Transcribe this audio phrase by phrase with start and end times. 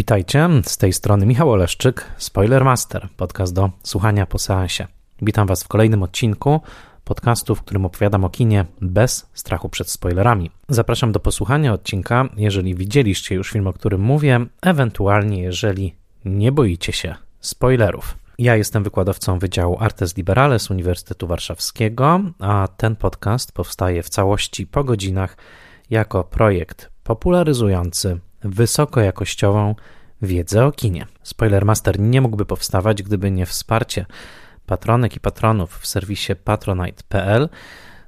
[0.00, 4.86] Witajcie, z tej strony Michał Oleszczyk, Spoilermaster, podcast do słuchania po seansie.
[5.22, 6.60] Witam Was w kolejnym odcinku
[7.04, 10.50] podcastu, w którym opowiadam o kinie bez strachu przed spoilerami.
[10.68, 16.92] Zapraszam do posłuchania odcinka, jeżeli widzieliście już film, o którym mówię, ewentualnie jeżeli nie boicie
[16.92, 18.16] się spoilerów.
[18.38, 24.84] Ja jestem wykładowcą Wydziału Artes Liberales Uniwersytetu Warszawskiego, a ten podcast powstaje w całości po
[24.84, 25.36] godzinach
[25.90, 29.74] jako projekt popularyzujący wysokojakościową
[30.22, 31.06] wiedzę o kinie.
[31.22, 34.06] Spoilermaster nie mógłby powstawać, gdyby nie wsparcie
[34.66, 37.48] patronek i patronów w serwisie patronite.pl.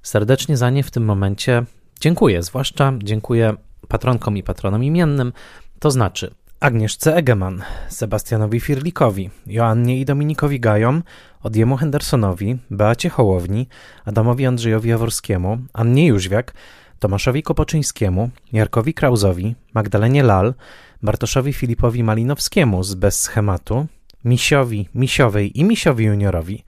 [0.02, 1.64] Serdecznie za nie w tym momencie
[2.00, 3.54] dziękuję, zwłaszcza dziękuję
[3.88, 5.32] patronkom i patronom imiennym,
[5.78, 11.02] to znaczy Agnieszce Egeman, Sebastianowi Firlikowi, Joannie i Dominikowi Gajom,
[11.42, 13.68] Odjemu Hendersonowi, Beacie Hołowni,
[14.04, 16.54] Adamowi Andrzejowi Jaworskiemu, Annie Jóźwiak,
[16.98, 20.54] Tomaszowi Kopoczyńskiemu, Jarkowi Krauzowi, Magdalenie Lal,
[21.02, 23.86] Bartoszowi Filipowi Malinowskiemu z Bez Schematu,
[24.24, 26.64] Misiowi, Misiowej i Misiowi Juniorowi,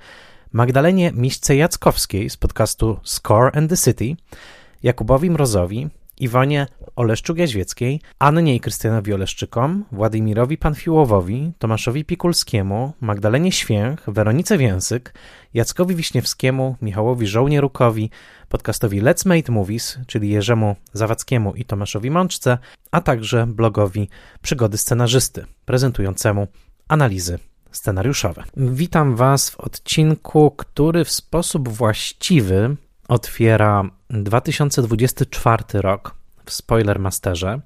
[0.53, 4.17] Magdalenie Miśce Jackowskiej z podcastu Score and the City,
[4.83, 14.59] Jakubowi Mrozowi, Iwonie Oleszczuk-Jaźwieckiej, Annie i Krystianowi Oleszczykom, Władimirowi Panfiłowowi, Tomaszowi Pikulskiemu, Magdalenie Święch, Weronice
[14.59, 15.15] Więsyk,
[15.55, 18.11] Jackowi Wiśniewskiemu, Michałowi Żołnierukowi,
[18.49, 22.59] podcastowi Let's Made Movies, czyli Jerzemu Zawadzkiemu i Tomaszowi Mączce,
[22.91, 24.09] a także blogowi
[24.43, 26.49] Przygody Scenarzysty, prezentującemu
[26.89, 27.39] analizy
[27.73, 28.45] scenariuszowe.
[28.57, 32.77] Witam Was w odcinku, który w sposób właściwy
[33.09, 37.61] otwiera 2024 rok w Spoilermasterze.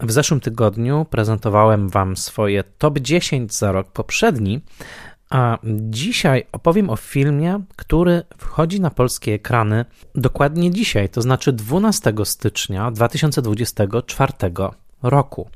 [0.00, 4.60] W zeszłym tygodniu prezentowałem Wam swoje top 10 za rok poprzedni,
[5.30, 9.84] a dzisiaj opowiem o filmie, który wchodzi na polskie ekrany
[10.14, 14.32] dokładnie dzisiaj, to znaczy 12 stycznia 2024
[15.02, 15.50] roku.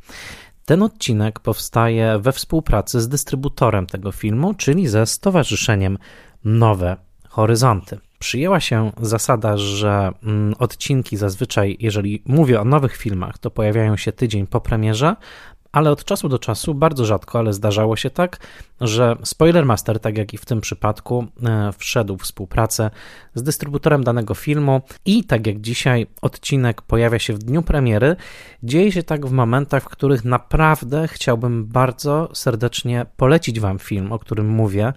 [0.65, 5.99] Ten odcinek powstaje we współpracy z dystrybutorem tego filmu, czyli ze Stowarzyszeniem
[6.45, 6.97] Nowe
[7.29, 7.99] Horyzonty.
[8.23, 14.13] Przyjęła się zasada, że mm, odcinki zazwyczaj, jeżeli mówię o nowych filmach, to pojawiają się
[14.13, 15.17] tydzień po premierze,
[15.73, 18.37] ale od czasu do czasu, bardzo rzadko, ale zdarzało się tak,
[18.81, 22.91] że Spoilermaster, tak jak i w tym przypadku, e, wszedł w współpracę
[23.35, 28.17] z dystrybutorem danego filmu i tak jak dzisiaj odcinek pojawia się w dniu premiery,
[28.63, 34.19] dzieje się tak w momentach, w których naprawdę chciałbym bardzo serdecznie polecić Wam film, o
[34.19, 34.93] którym mówię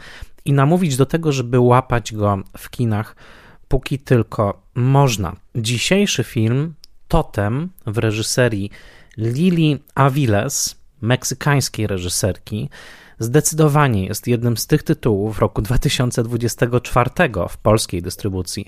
[0.46, 3.16] i namówić do tego, żeby łapać go w kinach,
[3.68, 5.36] póki tylko można.
[5.56, 6.74] Dzisiejszy film
[7.08, 8.72] Totem w reżyserii
[9.18, 12.70] Lili Aviles, meksykańskiej reżyserki,
[13.20, 17.10] zdecydowanie jest jednym z tych tytułów roku 2024
[17.50, 18.68] w polskiej dystrybucji,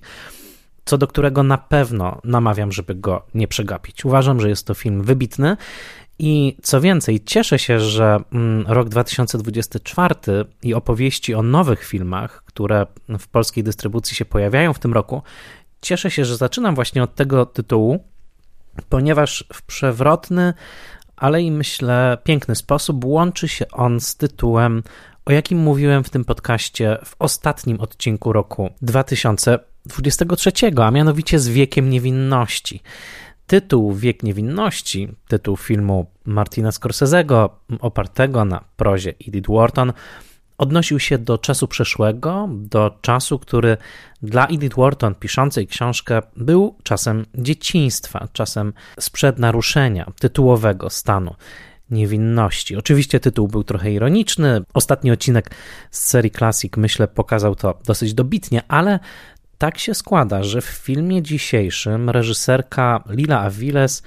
[0.86, 4.06] co do którego na pewno namawiam, żeby go nie przegapić.
[4.06, 5.58] Uważam, że jest to film wybitny
[6.20, 10.16] i co więcej, cieszę się, że mm, rok 2024
[10.64, 12.86] i opowieści o nowych filmach, które
[13.20, 15.22] w polskiej dystrybucji się pojawiają w tym roku,
[15.82, 18.04] cieszę się, że zaczynam właśnie od tego tytułu,
[18.90, 20.54] ponieważ w przewrotny,
[21.16, 24.84] ale i myślę piękny sposób łączy się on z tytułem,
[25.26, 30.52] o jakim mówiłem w tym podcaście w ostatnim odcinku roku 2023,
[30.84, 32.82] a mianowicie z wiekiem niewinności.
[33.48, 39.94] Tytuł Wiek Niewinności, tytuł filmu Martina Scorsese'ego opartego na prozie Edith Wharton,
[40.58, 43.78] odnosił się do czasu przeszłego, do czasu, który
[44.22, 51.36] dla Edith Wharton, piszącej książkę, był czasem dzieciństwa, czasem sprzed naruszenia tytułowego stanu
[51.90, 52.76] niewinności.
[52.76, 54.62] Oczywiście tytuł był trochę ironiczny.
[54.74, 55.52] Ostatni odcinek
[55.92, 59.00] z serii Classic, myślę, pokazał to dosyć dobitnie, ale
[59.58, 64.04] tak się składa, że w filmie dzisiejszym reżyserka Lila Aviles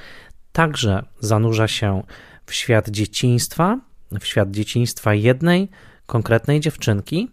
[0.52, 2.02] także zanurza się
[2.46, 3.78] w świat dzieciństwa,
[4.20, 5.68] w świat dzieciństwa jednej
[6.06, 7.30] konkretnej dziewczynki,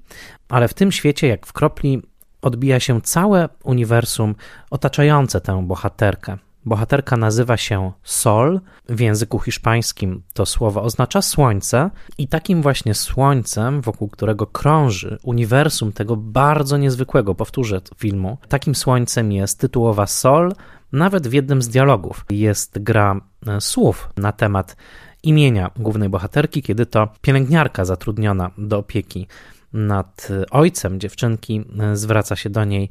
[0.49, 2.01] ale w tym świecie, jak w kropli,
[2.41, 4.35] odbija się całe uniwersum
[4.69, 6.37] otaczające tę bohaterkę.
[6.65, 8.61] Bohaterka nazywa się Sol.
[8.89, 15.91] W języku hiszpańskim to słowo oznacza słońce, i takim właśnie słońcem, wokół którego krąży uniwersum
[15.91, 20.53] tego bardzo niezwykłego, powtórzę, filmu, takim słońcem jest tytułowa Sol.
[20.91, 24.75] Nawet w jednym z dialogów jest gra e, słów na temat
[25.23, 29.27] imienia głównej bohaterki, kiedy to pielęgniarka zatrudniona do opieki
[29.73, 32.89] nad ojcem dziewczynki e, zwraca się do niej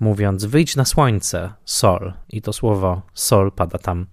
[0.00, 2.12] mówiąc wyjdź na słońce, sol.
[2.28, 4.06] I to słowo sol pada tam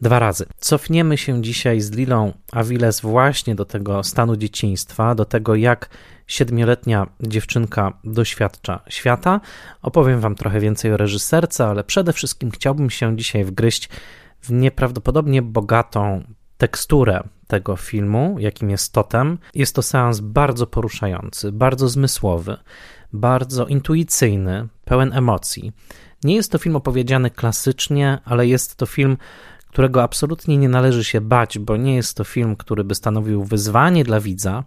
[0.00, 0.46] dwa razy.
[0.58, 5.88] Cofniemy się dzisiaj z Lilą Aviles właśnie do tego stanu dzieciństwa, do tego jak
[6.26, 9.40] siedmioletnia dziewczynka doświadcza świata.
[9.82, 13.88] Opowiem wam trochę więcej o reżyserce, ale przede wszystkim chciałbym się dzisiaj wgryźć
[14.42, 16.24] w nieprawdopodobnie bogatą
[16.58, 19.38] teksturę tego filmu, jakim jest Totem.
[19.54, 22.56] Jest to seans bardzo poruszający, bardzo zmysłowy,
[23.14, 25.72] bardzo intuicyjny, pełen emocji.
[26.24, 29.16] Nie jest to film opowiedziany klasycznie, ale jest to film,
[29.68, 34.04] którego absolutnie nie należy się bać, bo nie jest to film, który by stanowił wyzwanie
[34.04, 34.64] dla widza,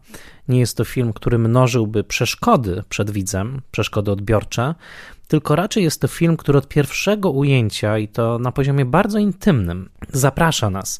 [0.47, 4.75] nie jest to film, który mnożyłby przeszkody przed widzem, przeszkody odbiorcze,
[5.27, 9.89] tylko raczej jest to film, który od pierwszego ujęcia i to na poziomie bardzo intymnym
[10.13, 10.99] zaprasza nas,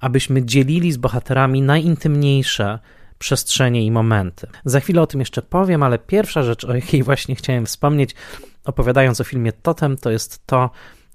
[0.00, 2.78] abyśmy dzielili z bohaterami najintymniejsze
[3.18, 4.46] przestrzenie i momenty.
[4.64, 8.14] Za chwilę o tym jeszcze powiem, ale pierwsza rzecz, o jakiej właśnie chciałem wspomnieć,
[8.64, 10.70] opowiadając o filmie Totem, to jest to,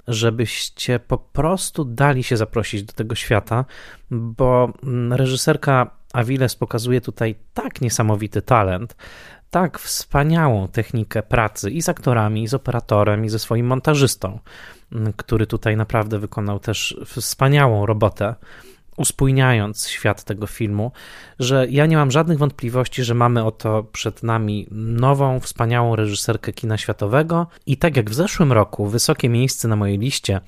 [0.08, 3.66] żebyście po prostu dali się zaprosić do tego świata,
[4.12, 8.96] bo mm, reżyserka Aviles pokazuje tutaj tak niesamowity talent,
[9.50, 14.40] tak wspaniałą technikę pracy i z aktorami, i z operatorem, i ze swoim montażystą,
[14.92, 18.36] mm, który tutaj naprawdę wykonał też wspaniałą robotę
[18.98, 20.92] uspójniając świat tego filmu,
[21.40, 26.78] że ja nie mam żadnych wątpliwości, że mamy oto przed nami nową, wspaniałą reżyserkę kina
[26.78, 30.42] światowego i tak jak w zeszłym roku wysokie miejsce na mojej liście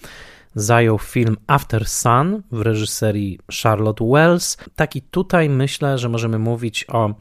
[0.55, 6.85] zajął film After Sun w reżyserii Charlotte Wells, tak i tutaj myślę, że możemy mówić
[6.89, 7.13] o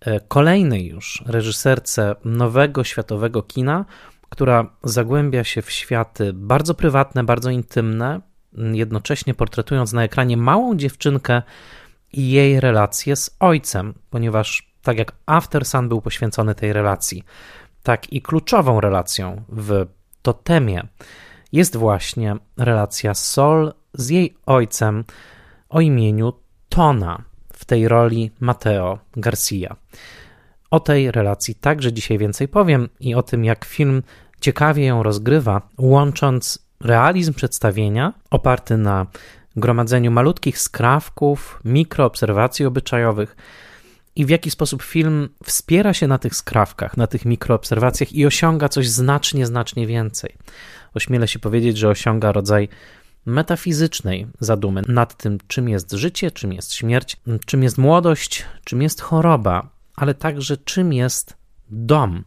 [0.00, 3.84] e, kolejnej już reżyserce nowego światowego kina,
[4.28, 8.20] która zagłębia się w światy bardzo prywatne, bardzo intymne,
[8.56, 11.42] jednocześnie portretując na ekranie małą dziewczynkę
[12.12, 17.24] i jej relację z ojcem, ponieważ tak jak After Sun był poświęcony tej relacji,
[17.82, 19.86] tak i kluczową relacją w
[20.22, 20.86] totemie
[21.52, 25.04] jest właśnie relacja Sol z jej ojcem
[25.68, 26.32] o imieniu
[26.68, 27.22] Tona,
[27.52, 29.76] w tej roli Mateo Garcia.
[30.70, 34.02] O tej relacji także dzisiaj więcej powiem i o tym, jak film
[34.40, 39.06] ciekawie ją rozgrywa, łącząc realizm przedstawienia oparty na
[39.56, 43.36] gromadzeniu malutkich skrawków, mikroobserwacji obyczajowych
[44.16, 48.68] i w jaki sposób film wspiera się na tych skrawkach, na tych mikroobserwacjach i osiąga
[48.68, 50.36] coś znacznie, znacznie więcej.
[50.94, 52.68] Ośmielę się powiedzieć, że osiąga rodzaj
[53.26, 59.00] metafizycznej zadumy nad tym, czym jest życie, czym jest śmierć, czym jest młodość, czym jest
[59.00, 61.36] choroba, ale także czym jest
[61.70, 62.24] dom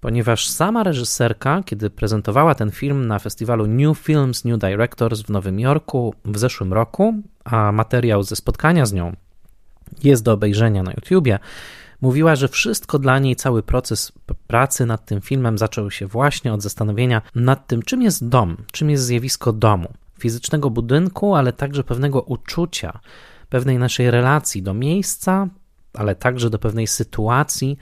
[0.00, 5.60] ponieważ sama reżyserka, kiedy prezentowała ten film na festiwalu New Films, New Directors w Nowym
[5.60, 7.14] Jorku w zeszłym roku,
[7.44, 9.16] a materiał ze spotkania z nią
[10.04, 11.38] jest do obejrzenia na YouTubie,
[12.00, 14.12] mówiła, że wszystko dla niej, cały proces
[14.46, 18.90] pracy nad tym filmem zaczął się właśnie od zastanowienia nad tym, czym jest dom, czym
[18.90, 23.00] jest zjawisko domu, fizycznego budynku, ale także pewnego uczucia,
[23.48, 25.48] pewnej naszej relacji do miejsca,
[25.94, 27.78] ale także do pewnej sytuacji,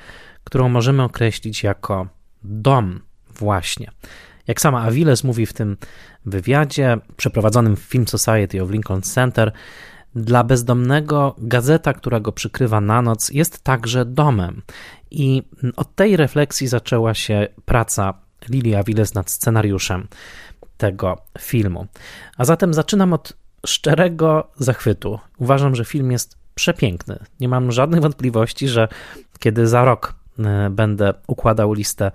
[0.48, 2.08] którą możemy określić jako
[2.42, 3.00] dom,
[3.38, 3.90] właśnie.
[4.46, 5.76] Jak sama Aviles mówi w tym
[6.26, 9.52] wywiadzie przeprowadzonym w Film Society of Lincoln Center,
[10.14, 14.62] dla bezdomnego gazeta, która go przykrywa na noc, jest także domem.
[15.10, 15.42] I
[15.76, 18.14] od tej refleksji zaczęła się praca
[18.48, 20.08] Lili Aviles nad scenariuszem
[20.76, 21.86] tego filmu.
[22.36, 23.32] A zatem zaczynam od
[23.66, 25.18] szczerego zachwytu.
[25.38, 27.18] Uważam, że film jest przepiękny.
[27.40, 28.88] Nie mam żadnych wątpliwości, że
[29.38, 30.17] kiedy za rok
[30.70, 32.10] będę układał listę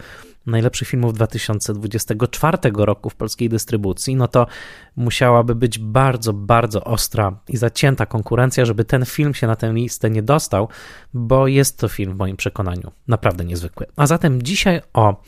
[0.46, 4.48] najlepszych filmów 2024 roku w polskiej dystrybucji, no to
[4.96, 10.10] musiałaby być bardzo, bardzo ostra i zacięta konkurencja, żeby ten film się na tę listę
[10.10, 10.68] nie dostał,
[11.14, 13.86] bo jest to film w moim przekonaniu naprawdę niezwykły.
[13.96, 15.24] A zatem dzisiaj o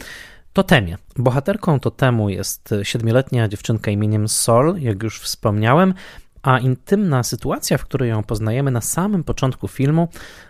[0.53, 0.97] Totemie.
[1.17, 5.93] Bohaterką totemu jest siedmioletnia dziewczynka imieniem Sol, jak już wspomniałem,
[6.45, 10.07] a intymna sytuacja, w której ją poznajemy na samym początku filmu,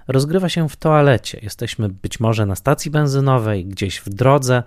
[0.07, 1.39] rozgrywa się w toalecie.
[1.43, 4.63] Jesteśmy być może na stacji benzynowej, gdzieś w drodze.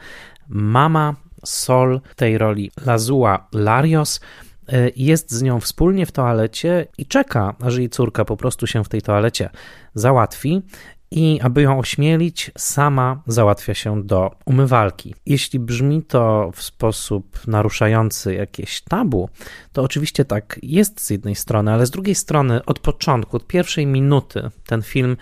[0.49, 4.21] Mama Sol, w tej roli Lazua Larios,
[4.73, 8.85] y, jest z nią wspólnie w toalecie i czeka, aż jej córka po prostu się
[8.85, 9.51] w tej toalecie
[9.95, 10.63] załatwi
[11.11, 15.15] i aby ją ośmielić, sama załatwia się do umywalki.
[15.27, 19.29] Jeśli brzmi to w sposób naruszający jakieś tabu,
[19.73, 23.87] to oczywiście tak jest z jednej strony, ale z drugiej strony od początku, od pierwszej
[23.87, 25.17] minuty ten film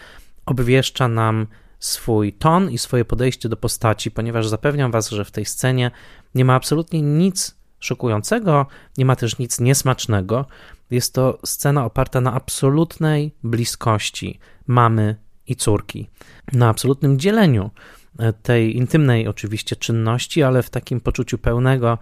[0.46, 1.46] obwieszcza nam
[1.78, 5.90] swój ton i swoje podejście do postaci, ponieważ zapewniam Was, że w tej scenie
[6.34, 8.66] nie ma absolutnie nic szokującego,
[8.98, 10.46] nie ma też nic niesmacznego.
[10.90, 15.16] Jest to scena oparta na absolutnej bliskości mamy
[15.48, 16.08] i córki.
[16.52, 17.70] Na absolutnym dzieleniu
[18.18, 21.98] e, tej intymnej oczywiście czynności, ale w takim poczuciu pełnego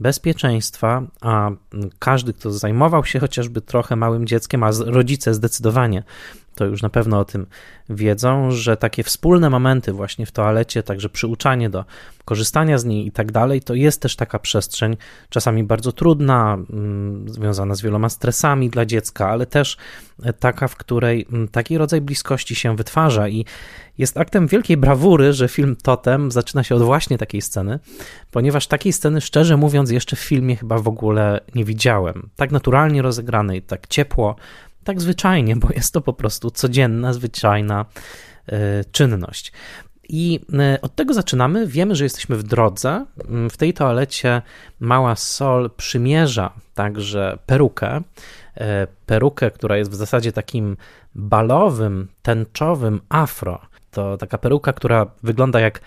[0.00, 1.50] bezpieczeństwa, a
[1.98, 6.02] każdy, kto zajmował się chociażby trochę małym dzieckiem, a rodzice zdecydowanie
[6.58, 7.46] to już na pewno o tym
[7.88, 11.84] wiedzą, że takie wspólne momenty właśnie w toalecie, także przyuczanie do
[12.24, 14.96] korzystania z niej i tak dalej, to jest też taka przestrzeń,
[15.28, 19.76] czasami bardzo trudna, mm, związana z wieloma stresami dla dziecka, ale też
[20.40, 23.44] taka, w której mm, taki rodzaj bliskości się wytwarza i
[23.98, 27.78] jest aktem wielkiej brawury, że film Totem zaczyna się od właśnie takiej sceny,
[28.30, 32.28] ponieważ takiej sceny, szczerze mówiąc, jeszcze w filmie chyba w ogóle nie widziałem.
[32.36, 34.36] Tak naturalnie rozegranej, tak ciepło,
[34.88, 37.86] tak zwyczajnie, bo jest to po prostu codzienna, zwyczajna
[38.48, 38.54] y,
[38.92, 39.52] czynność.
[40.08, 40.40] I
[40.74, 41.66] y, od tego zaczynamy.
[41.66, 43.06] Wiemy, że jesteśmy w drodze.
[43.50, 44.42] W tej toalecie
[44.80, 47.96] mała Sol przymierza także perukę.
[47.96, 48.62] Y,
[49.06, 50.76] perukę, która jest w zasadzie takim
[51.14, 53.60] balowym, tęczowym afro.
[53.90, 55.80] To taka peruka, która wygląda jak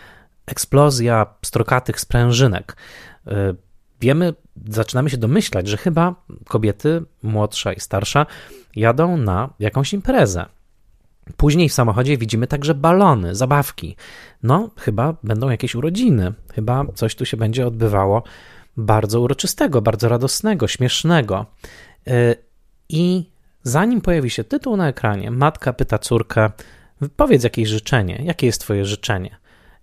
[0.46, 2.75] eksplozja strokatych sprężynek.
[4.01, 4.34] Wiemy,
[4.70, 6.15] zaczynamy się domyślać, że chyba
[6.48, 8.25] kobiety, młodsza i starsza,
[8.75, 10.46] jadą na jakąś imprezę.
[11.38, 13.96] Później w samochodzie widzimy także balony, zabawki.
[14.44, 18.24] No, chyba będą jakieś urodziny, chyba coś tu się będzie odbywało
[18.78, 21.46] bardzo uroczystego, bardzo radosnego, śmiesznego.
[22.08, 22.36] Y,
[22.90, 23.32] I
[23.63, 26.51] zanim pojawi się tytuł na ekranie, matka pyta córkę:
[27.16, 29.38] Powiedz jakieś życzenie, jakie jest Twoje życzenie?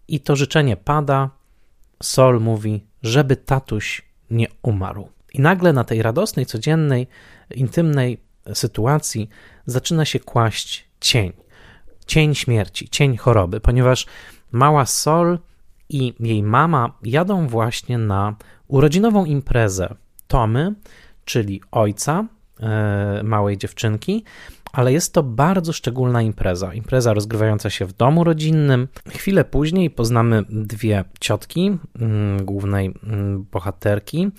[0.08, 1.30] I to życzenie pada.
[2.02, 5.08] Sol mówi, żeby tatuś nie umarł.
[5.34, 7.06] I nagle na tej radosnej, codziennej,
[7.54, 9.28] intymnej sytuacji
[9.66, 11.32] zaczyna się kłaść cień.
[12.06, 14.06] Cień śmierci, cień choroby, ponieważ
[14.52, 15.38] mała Sol
[15.88, 18.36] i jej mama jadą właśnie na
[18.68, 19.94] urodzinową imprezę
[20.28, 20.74] Tomy,
[21.24, 22.24] czyli ojca
[22.60, 24.24] e, małej dziewczynki,
[24.72, 26.74] ale jest to bardzo szczególna impreza.
[26.74, 28.88] Impreza rozgrywająca się w domu rodzinnym.
[29.08, 34.30] Chwilę później poznamy dwie ciotki mm, głównej mm, bohaterki,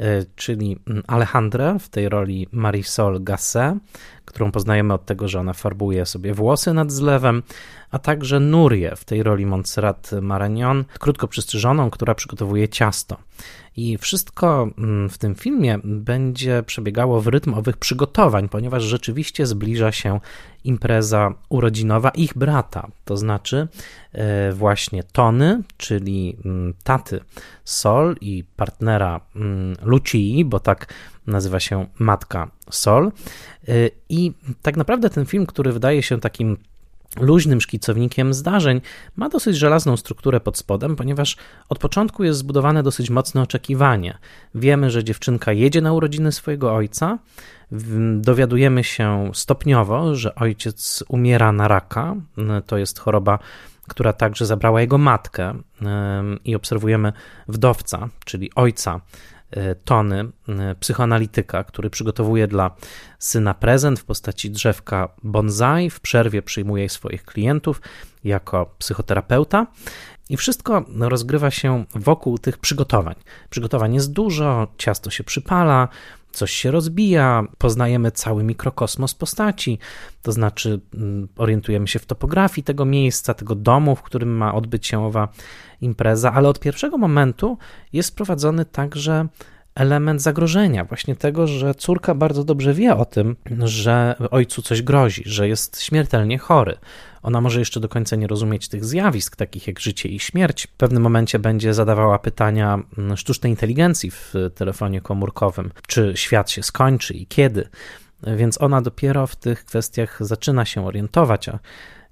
[0.00, 0.76] y, czyli
[1.06, 3.74] Alejandrę w tej roli Marisol Gasset,
[4.36, 7.42] którą poznajemy od tego, że ona farbuje sobie włosy nad zlewem,
[7.90, 13.16] a także Nurię w tej roli Montserrat Maragnon, krótko przystrzyżoną, która przygotowuje ciasto.
[13.76, 19.92] I wszystko mm, w tym filmie będzie przebiegało w rytm owych przygotowań, ponieważ rzeczywiście zbliża
[19.92, 20.20] się
[20.68, 23.68] impreza urodzinowa ich brata, to znaczy
[24.12, 27.20] e, właśnie Tony, czyli mm, taty
[27.64, 30.94] Sol i partnera mm, Lucii, bo tak
[31.26, 33.12] nazywa się matka Sol.
[33.68, 33.72] E,
[34.08, 34.32] I
[34.62, 36.56] tak naprawdę ten film, który wydaje się takim
[37.20, 38.80] luźnym szkicownikiem zdarzeń,
[39.16, 41.36] ma dosyć żelazną strukturę pod spodem, ponieważ
[41.68, 44.18] od początku jest zbudowane dosyć mocne oczekiwanie.
[44.54, 47.18] Wiemy, że dziewczynka jedzie na urodziny swojego ojca,
[48.16, 52.16] dowiadujemy się stopniowo, że ojciec umiera na raka.
[52.66, 53.38] To jest choroba,
[53.88, 55.54] która także zabrała jego matkę,
[56.44, 57.12] i obserwujemy
[57.48, 59.00] wdowca, czyli ojca
[59.84, 62.76] Tony, e, psychoanalityka, który przygotowuje dla
[63.18, 67.80] syna prezent w postaci drzewka bonsai, w przerwie przyjmuje swoich klientów
[68.24, 69.66] jako psychoterapeuta.
[70.30, 73.14] I wszystko rozgrywa się wokół tych przygotowań.
[73.50, 75.88] Przygotowań jest dużo, ciasto się przypala,
[76.32, 79.78] coś się rozbija, poznajemy cały mikrokosmos postaci,
[80.22, 84.86] to znaczy mm, orientujemy się w topografii tego miejsca, tego domu, w którym ma odbyć
[84.86, 85.28] się owa
[85.80, 87.58] impreza, ale od pierwszego momentu
[87.92, 89.26] jest wprowadzony także
[89.74, 95.22] element zagrożenia, właśnie tego, że córka bardzo dobrze wie o tym, że ojcu coś grozi,
[95.26, 96.78] że jest śmiertelnie chory.
[97.26, 100.66] Ona może jeszcze do końca nie rozumieć tych zjawisk, takich jak życie i śmierć.
[100.66, 106.62] W pewnym momencie będzie zadawała pytania mm, sztucznej inteligencji w telefonie komórkowym, czy świat się
[106.62, 107.68] skończy i kiedy.
[108.22, 111.58] Więc ona dopiero w tych kwestiach zaczyna się orientować, a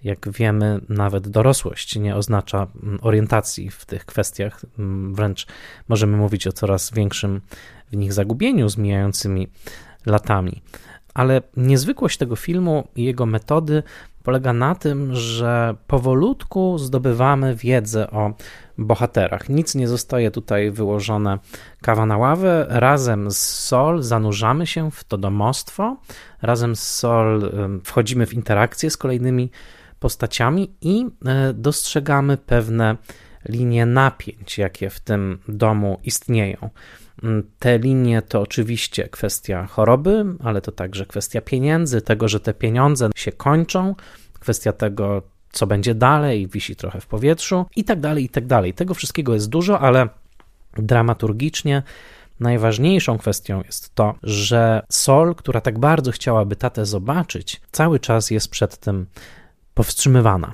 [0.04, 4.64] jak wiemy, nawet dorosłość nie oznacza mm, orientacji w tych kwestiach.
[4.78, 5.46] Mm, wręcz
[5.88, 7.40] możemy mówić o coraz większym
[7.92, 9.48] w nich zagubieniu z mijającymi
[10.06, 10.62] latami.
[11.14, 13.82] Ale niezwykłość tego filmu i jego metody
[14.22, 18.32] polega na tym, że powolutku zdobywamy wiedzę o
[18.78, 19.48] bohaterach.
[19.48, 21.38] Nic nie zostaje tutaj wyłożone
[21.82, 22.66] kawa na ławę.
[22.68, 25.96] Razem z Sol zanurzamy się w to domostwo.
[26.42, 27.52] Razem z Sol
[27.84, 29.50] wchodzimy w interakcję z kolejnymi
[29.98, 32.96] postaciami i e, dostrzegamy pewne
[33.48, 36.70] linie napięć, jakie w tym domu istnieją.
[37.24, 42.54] Mm, te linie to oczywiście kwestia choroby, ale to także kwestia pieniędzy, tego, że te
[42.54, 43.94] pieniądze się kończą,
[44.40, 48.74] kwestia tego, co będzie dalej, wisi trochę w powietrzu i tak dalej, i tak dalej.
[48.74, 50.08] Tego wszystkiego jest dużo, ale
[50.76, 51.82] dramaturgicznie
[52.40, 58.48] najważniejszą kwestią jest to, że Sol, która tak bardzo chciałaby tatę zobaczyć, cały czas jest
[58.48, 59.06] przed tym
[59.74, 60.52] powstrzymywana.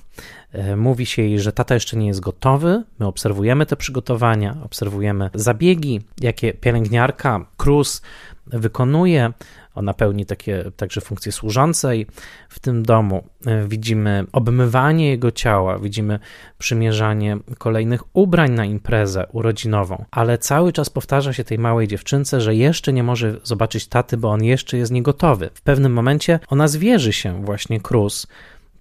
[0.53, 2.83] E, mówi się jej, że tata jeszcze nie jest gotowy.
[2.99, 8.03] My obserwujemy te przygotowania, obserwujemy zabiegi, jakie pielęgniarka Cruz
[8.47, 9.33] wykonuje.
[9.75, 12.07] Ona pełni takie także funkcje służącej
[12.49, 13.25] w tym domu.
[13.69, 16.19] Widzimy obmywanie jego ciała, widzimy
[16.59, 22.55] przymierzanie kolejnych ubrań na imprezę urodzinową, ale cały czas powtarza się tej małej dziewczynce, że
[22.55, 25.51] jeszcze nie może zobaczyć taty, bo on jeszcze jest niegotowy.
[25.55, 28.27] W pewnym momencie ona zwierzy się właśnie Cruz,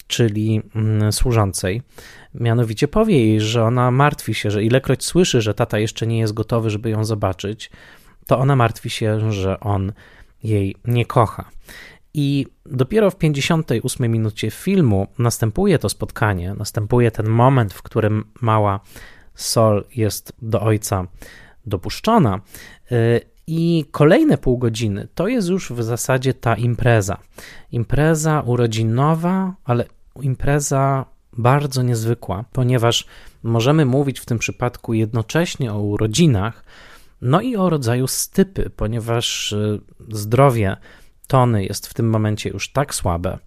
[0.10, 1.82] czyli mm, służącej.
[2.34, 6.34] Mianowicie powie jej, że ona martwi się, że ilekroć słyszy, że tata jeszcze nie jest
[6.34, 7.72] gotowy, żeby ją zobaczyć,
[8.28, 9.94] to ona martwi się, że on
[10.44, 11.50] jej nie kocha.
[12.14, 18.80] I dopiero w 58 minucie filmu następuje to spotkanie, następuje ten moment, w którym mała
[19.36, 21.08] Sol jest do ojca
[21.66, 22.40] dopuszczona.
[22.92, 27.18] Y, I kolejne pół godziny to jest już w zasadzie ta impreza.
[27.72, 29.86] Impreza urodzinowa, ale
[30.22, 31.06] impreza
[31.38, 33.06] bardzo niezwykła, ponieważ
[33.44, 36.64] możemy mówić w tym przypadku jednocześnie o urodzinach,
[37.22, 40.78] no i o rodzaju stypy, ponieważ y, zdrowie
[41.28, 43.38] Tony jest w tym momencie już tak słabe,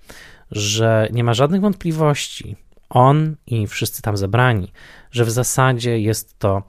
[0.50, 2.56] że nie ma żadnych wątpliwości,
[2.90, 4.72] on i wszyscy tam zebrani,
[5.10, 6.62] że w zasadzie jest to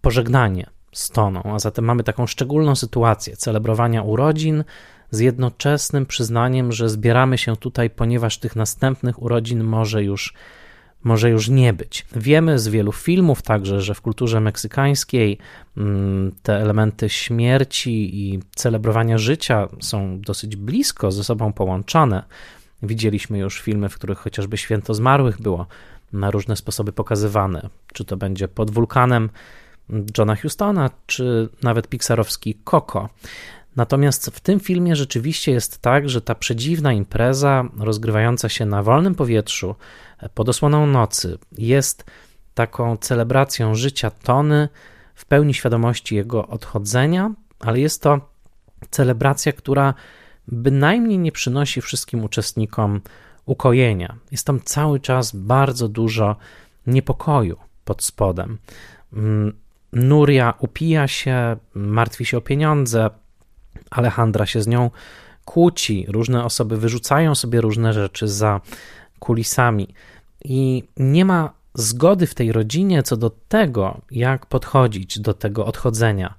[0.00, 4.64] pożegnanie z Toną, a zatem mamy taką szczególną sytuację celebrowania urodzin
[5.14, 10.34] z jednoczesnym przyznaniem, że zbieramy się tutaj, ponieważ tych następnych urodzin może już
[11.04, 12.06] może już nie być.
[12.16, 15.38] Wiemy z wielu filmów także, że w kulturze meksykańskiej
[15.76, 22.22] mm, te elementy śmierci i celebrowania życia są dosyć blisko ze sobą połączone.
[22.82, 25.66] Widzieliśmy już filmy, w których chociażby święto zmarłych było
[26.12, 29.30] na różne sposoby pokazywane, czy to będzie pod wulkanem
[30.18, 33.08] Johna Hustona, czy nawet pixarowski Coco.
[33.76, 39.14] Natomiast w tym filmie rzeczywiście jest tak, że ta przedziwna impreza rozgrywająca się na wolnym
[39.14, 39.74] powietrzu
[40.34, 42.04] pod osłoną nocy jest
[42.54, 44.68] taką celebracją życia Tony
[45.14, 48.20] w pełni świadomości jego odchodzenia, ale jest to
[48.90, 49.94] celebracja, która
[50.48, 53.00] bynajmniej nie przynosi wszystkim uczestnikom
[53.46, 54.16] ukojenia.
[54.30, 56.36] Jest tam cały czas bardzo dużo
[56.86, 58.58] niepokoju pod spodem.
[59.12, 59.52] Mm,
[59.92, 63.10] Nuria upija się, martwi się o pieniądze,
[63.90, 64.90] Alejandra się z nią
[65.44, 68.60] kłóci, różne osoby wyrzucają sobie różne rzeczy za
[69.18, 69.88] kulisami
[70.44, 76.34] i nie ma zgody w tej rodzinie co do tego, jak podchodzić do tego odchodzenia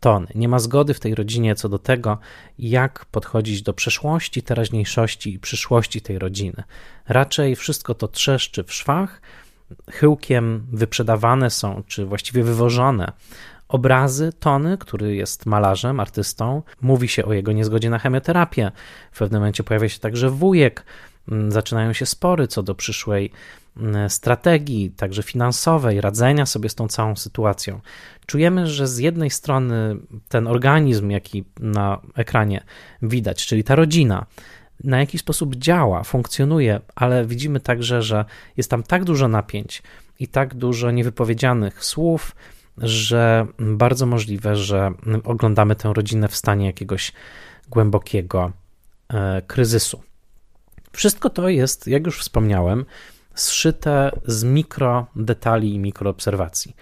[0.00, 0.26] Tony.
[0.34, 2.18] Nie ma zgody w tej rodzinie co do tego,
[2.58, 6.62] jak podchodzić do przeszłości, teraźniejszości i przyszłości tej rodziny.
[7.08, 9.20] Raczej wszystko to trzeszczy w szwach,
[9.90, 13.12] chyłkiem wyprzedawane są, czy właściwie wywożone
[13.74, 16.62] obrazy Tony, który jest malarzem, artystą.
[16.80, 18.72] Mówi się o jego niezgodzie na chemioterapię.
[19.12, 20.84] W pewnym momencie pojawia się także wujek.
[21.28, 23.32] Mm, zaczynają się spory co do przyszłej
[23.76, 27.80] mm, strategii, także finansowej, radzenia sobie z tą całą sytuacją.
[28.26, 29.96] Czujemy, że z jednej strony
[30.28, 32.64] ten organizm, jaki na ekranie
[33.02, 34.26] widać, czyli ta rodzina,
[34.84, 38.24] na jaki sposób działa, funkcjonuje, ale widzimy także, że
[38.56, 39.82] jest tam tak dużo napięć
[40.20, 42.36] i tak dużo niewypowiedzianych słów,
[42.78, 44.92] że bardzo możliwe, że
[45.24, 47.12] oglądamy tę rodzinę w stanie jakiegoś
[47.68, 48.52] głębokiego
[49.08, 50.02] e, kryzysu.
[50.92, 52.84] Wszystko to jest, jak już wspomniałem,
[53.34, 56.76] zszyte z mikro detali i mikroobserwacji.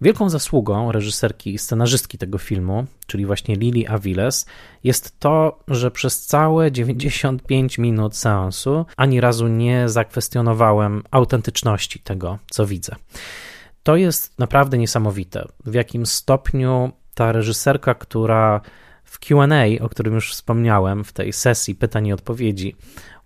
[0.00, 4.46] Wielką zasługą reżyserki i scenarzystki tego filmu, czyli właśnie Lili Aviles,
[4.84, 12.66] jest to, że przez całe 95 minut seansu ani razu nie zakwestionowałem autentyczności tego, co
[12.66, 12.96] widzę.
[13.84, 18.60] To jest naprawdę niesamowite, w jakim stopniu ta reżyserka, która
[19.04, 22.76] w QA, o którym już wspomniałem, w tej sesji pytań i odpowiedzi,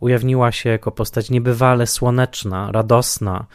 [0.01, 3.47] ujawniła się jako postać niebywale słoneczna, radosna,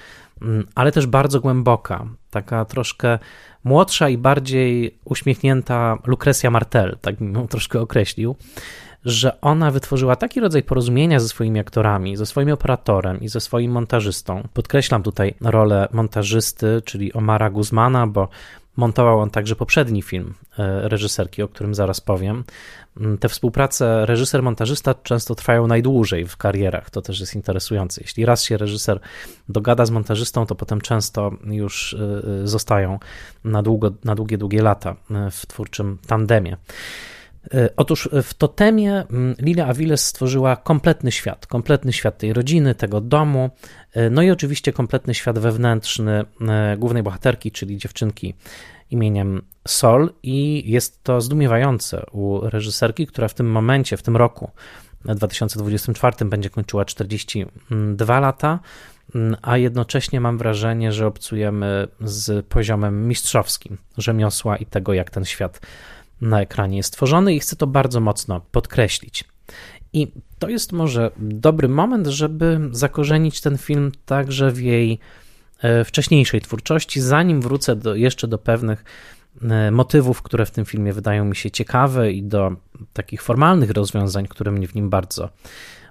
[0.42, 3.20] mm, ale też bardzo głęboka, taka troszkę
[3.64, 8.36] młodsza i bardziej uśmiechnięta Lucrecja Martel, tak bym ją troszkę określił,
[9.06, 13.72] że ona wytworzyła taki rodzaj porozumienia ze swoimi aktorami, ze swoim operatorem i ze swoim
[13.72, 14.48] montażystą.
[14.54, 18.28] Podkreślam tutaj rolę montażysty, czyli Omara Guzmana, bo
[18.76, 22.44] montował on także poprzedni film e, reżyserki, o którym zaraz powiem.
[22.98, 28.02] Mm, te współprace reżyser-montażysta często trwają najdłużej w karierach, to też jest interesujące.
[28.02, 29.00] Jeśli raz się reżyser
[29.50, 31.98] dogada z montażystą, to potem często już e,
[32.44, 33.00] e, zostają
[33.44, 34.96] na, długo, na długie, długie lata
[35.32, 36.58] w twórczym tandemie.
[37.54, 43.02] E, otóż w Totemie mm, Lilia Aviles stworzyła kompletny świat, kompletny świat tej rodziny, tego
[43.02, 43.50] domu,
[43.94, 48.34] e, no i oczywiście kompletny świat wewnętrzny e, głównej bohaterki, czyli dziewczynki
[48.92, 50.14] imieniem Sol.
[50.24, 54.52] I jest to zdumiewające u reżyserki, która w tym momencie, w tym roku
[55.06, 58.60] 2024 będzie kończyła 42 lata,
[59.16, 65.26] mm, a jednocześnie mam wrażenie, że obcujemy z poziomem mistrzowskim rzemiosła i tego, jak ten
[65.26, 65.60] świat
[66.24, 69.24] na ekranie jest tworzony i chcę to bardzo mocno podkreślić.
[69.94, 75.00] I to jest może dobry moment, żeby zakorzenić ten film także w jej
[75.62, 78.84] e, wcześniejszej twórczości, zanim wrócę do, jeszcze do pewnych
[79.42, 82.56] e, motywów, które w tym filmie wydają mi się ciekawe i do
[82.94, 85.30] takich formalnych rozwiązań, które mnie w nim bardzo,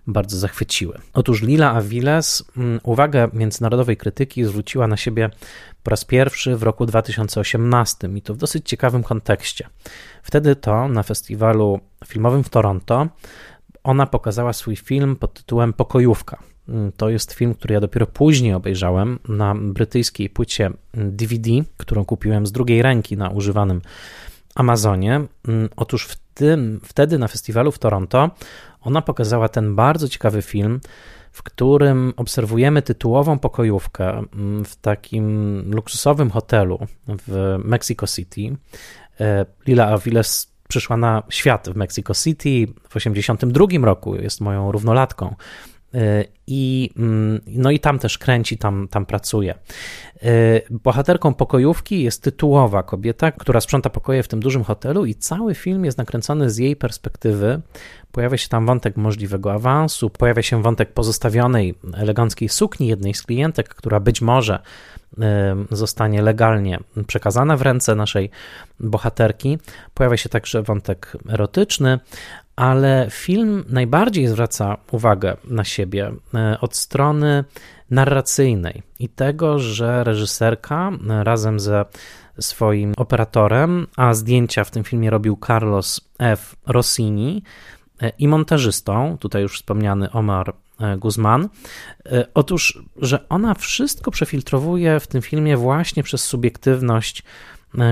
[0.06, 0.98] bardzo zachwyciły.
[1.14, 5.30] Otóż Lila Aviles mm, uwagę międzynarodowej krytyki zwróciła na siebie
[5.82, 9.68] po raz pierwszy w roku 2018 i to w dosyć ciekawym kontekście.
[10.22, 13.08] Wtedy to na festiwalu filmowym w Toronto
[13.84, 16.38] ona pokazała swój film pod tytułem Pokojówka.
[16.68, 22.46] Mm, to jest film, który ja dopiero później obejrzałem na brytyjskiej płycie DVD, którą kupiłem
[22.46, 23.80] z drugiej ręki na używanym
[24.54, 25.20] Amazonie.
[25.48, 28.30] Mm, otóż w tym, wtedy na festiwalu w Toronto
[28.80, 30.80] ona pokazała ten bardzo ciekawy film,
[31.32, 38.56] w którym obserwujemy tytułową pokojówkę mm, w takim luksusowym hotelu w Mexico City.
[39.20, 45.34] E, Lila Aviles przyszła na świat w Mexico City w 1982 roku, jest moją równolatką.
[45.94, 49.54] Y, I, mm, no i tam też kręci, tam, tam pracuje.
[50.24, 55.54] Y, bohaterką pokojówki jest tytułowa kobieta, która sprząta pokoje w tym dużym hotelu, i cały
[55.54, 57.60] film jest nakręcony z jej perspektywy.
[58.12, 63.68] Pojawia się tam wątek możliwego awansu, pojawia się wątek pozostawionej eleganckiej sukni jednej z klientek,
[63.68, 64.58] która być może
[65.18, 68.30] Y, zostanie legalnie przekazana w ręce naszej
[68.80, 69.58] bohaterki.
[69.94, 72.00] Pojawia się także wątek erotyczny,
[72.56, 76.12] ale film najbardziej zwraca uwagę na siebie
[76.54, 77.44] y, od strony
[77.90, 81.84] narracyjnej i tego, że reżyserka y, razem ze
[82.40, 86.56] swoim operatorem, a zdjęcia w tym filmie robił Carlos F.
[86.66, 87.42] Rossini
[88.18, 91.48] i montażystą, tutaj już wspomniany Omar E, Guzman.
[92.06, 97.24] E, otóż, że ona wszystko przefiltrowuje w tym filmie właśnie przez subiektywność e,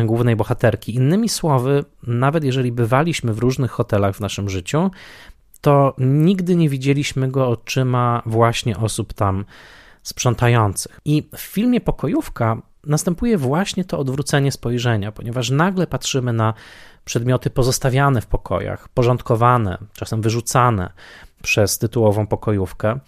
[0.07, 0.95] głównej bohaterki.
[0.95, 4.91] Innymi słowy, nawet jeżeli bywaliśmy w różnych hotelach w naszym życiu,
[5.61, 9.45] to nigdy nie widzieliśmy go oczyma właśnie osób tam
[10.03, 11.01] sprzątających.
[11.05, 16.55] I w filmie Pokojówka następuje właśnie to odwrócenie spojrzenia, ponieważ nagle patrzymy na
[17.05, 20.93] przedmioty pozostawiane w pokojach, porządkowane, czasem wyrzucane,
[21.43, 22.99] przez tytułową pokojówkę,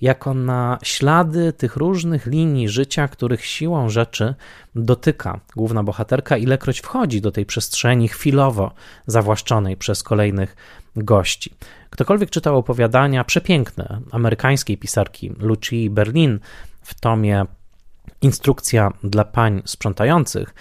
[0.00, 4.34] jako na ślady tych różnych linii życia, których siłą rzeczy
[4.74, 8.72] dotyka główna bohaterka, ilekroć wchodzi do tej przestrzeni chwilowo
[9.06, 10.56] zawłaszczonej przez kolejnych
[10.96, 11.54] gości.
[11.90, 16.40] Ktokolwiek czytał opowiadania przepiękne amerykańskiej pisarki Lucii Berlin
[16.82, 17.44] w tomie
[18.22, 20.54] Instrukcja dla pań sprzątających,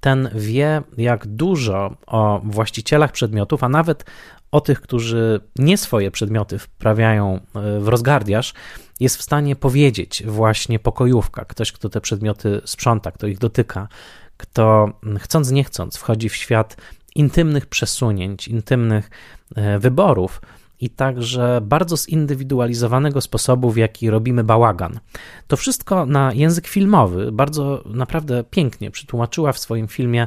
[0.00, 4.04] ten wie, jak dużo o właścicielach przedmiotów, a nawet
[4.50, 8.54] o tych, którzy nie swoje przedmioty wprawiają e, w rozgardiaż,
[9.00, 13.88] jest w stanie powiedzieć właśnie pokojówka, ktoś, kto te przedmioty sprząta, kto ich dotyka,
[14.36, 16.76] kto chcąc nie chcąc wchodzi w świat
[17.14, 19.10] intymnych przesunięć, intymnych
[19.56, 20.40] e, wyborów
[20.80, 25.00] i także bardzo zindywidualizowanego sposobu, w jaki robimy bałagan.
[25.46, 30.26] To wszystko na język filmowy bardzo naprawdę pięknie przetłumaczyła w swoim filmie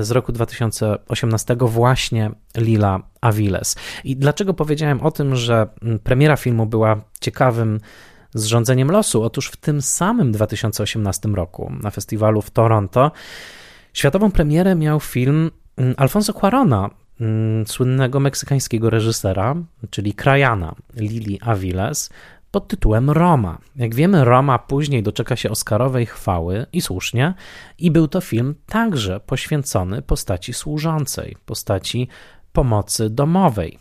[0.00, 3.76] z roku 2018 właśnie Lila Aviles.
[4.04, 5.66] I dlaczego powiedziałem o tym, że
[6.02, 7.80] premiera filmu była ciekawym
[8.34, 9.22] zrządzeniem losu?
[9.22, 13.12] Otóż w tym samym 2018 roku na festiwalu w Toronto
[13.92, 15.50] światową premierę miał film
[15.96, 16.90] Alfonso Cuarona,
[17.66, 19.54] słynnego meksykańskiego reżysera,
[19.90, 22.10] czyli krajana Lili Aviles,
[22.54, 23.58] pod tytułem Roma.
[23.76, 27.34] Jak wiemy, Roma później doczeka się Oscarowej chwały i słusznie,
[27.78, 32.08] i był to film także poświęcony postaci służącej, postaci
[32.52, 33.78] pomocy domowej.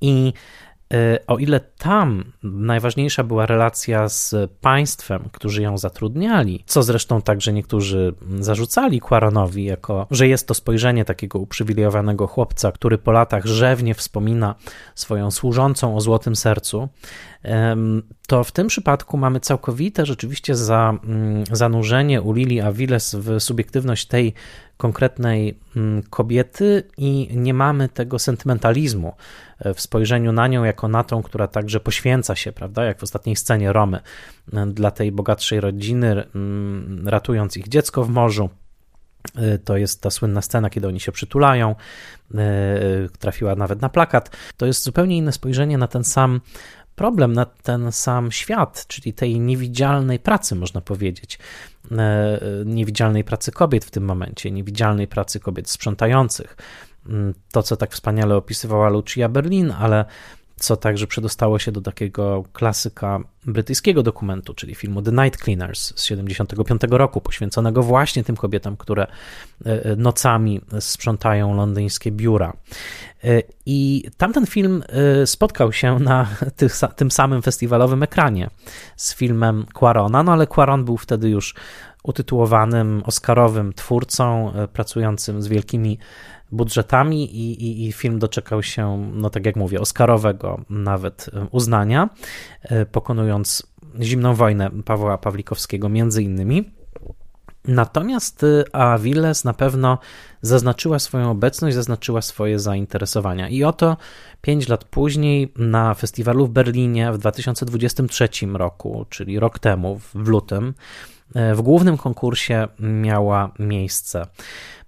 [0.00, 0.32] I
[0.94, 7.52] E, o ile tam najważniejsza była relacja z państwem, którzy ją zatrudniali, co zresztą także
[7.52, 13.94] niektórzy zarzucali Quaronowi, jako że jest to spojrzenie takiego uprzywilejowanego chłopca, który po latach rzewnie
[13.94, 14.54] wspomina
[14.94, 16.88] swoją służącą o złotym sercu,
[18.26, 24.06] to w tym przypadku mamy całkowite rzeczywiście za, mm, zanurzenie u Lili Aviles w subiektywność
[24.06, 24.34] tej
[24.76, 29.12] konkretnej mm, kobiety i nie mamy tego sentymentalizmu
[29.58, 33.02] e, w spojrzeniu na nią jako na tą, która także poświęca się, prawda, jak w
[33.02, 34.00] ostatniej scenie Romy,
[34.52, 38.50] e, dla tej bogatszej rodziny, mm, ratując ich dziecko w morzu.
[39.36, 41.74] E, to jest ta słynna scena, kiedy oni się przytulają,
[43.18, 44.36] trafiła nawet na plakat.
[44.56, 46.40] To jest zupełnie inne spojrzenie na ten sam
[46.96, 51.38] problem na ten sam świat, czyli tej niewidzialnej pracy, można powiedzieć.
[51.92, 56.56] E, niewidzialnej pracy kobiet w tym momencie, niewidzialnej pracy kobiet sprzątających.
[57.08, 60.04] Mm, to, co tak wspaniale opisywała Lucia Berlin, ale
[60.58, 66.02] co także przedostało się do takiego klasyka brytyjskiego dokumentu, czyli filmu The Night Cleaners z
[66.02, 69.06] 1975 roku, poświęconego właśnie tym kobietom, które
[69.64, 72.52] e, nocami sprzątają londyńskie biura.
[73.24, 76.28] E, I tamten film e, spotkał się na
[76.96, 78.50] tym samym festiwalowym ekranie
[78.96, 81.54] z filmem Quarona, no ale Quaron był wtedy już
[82.02, 85.98] utytułowanym Oscarowym twórcą, pracującym z wielkimi
[86.52, 92.08] budżetami i, i, i, film doczekał się, no tak jak mówię, Oscarowego nawet uznania,
[92.92, 96.70] pokonując zimną wojnę Pawła Pawlikowskiego między innymi.
[97.68, 99.98] Natomiast y, Aviles na pewno
[100.42, 103.48] zaznaczyła swoją obecność, zaznaczyła swoje zainteresowania.
[103.48, 103.96] I oto
[104.42, 110.74] pięć lat później na festiwalu w Berlinie w 2023 roku, czyli rok temu, w lutym,
[111.54, 114.26] w głównym konkursie miała miejsce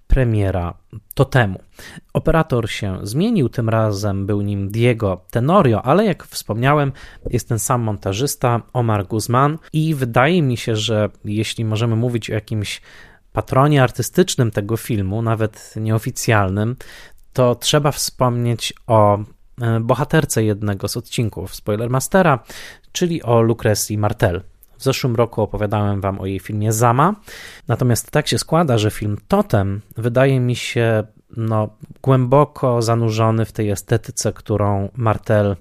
[0.08, 0.74] premiera
[1.14, 1.60] Totemu.
[2.12, 6.92] Operator się zmienił, tym razem był nim Diego Tenorio, ale jak wspomniałem,
[7.30, 12.34] jest ten sam montażysta Omar Guzman i wydaje mi się, że jeśli możemy mówić o
[12.34, 12.80] jakimś
[13.32, 16.76] patronie artystycznym tego filmu, nawet nieoficjalnym,
[17.32, 22.38] to trzeba wspomnieć o e, bohaterce jednego z odcinków Spoilermastera,
[22.92, 24.42] czyli o Lucrecji Martel.
[24.78, 27.14] W zeszłym roku opowiadałem Wam o jej filmie Zama,
[27.68, 31.04] natomiast tak się składa, że film Totem wydaje mi się
[31.36, 31.68] no,
[32.02, 35.56] głęboko zanurzony w tej estetyce, którą Martel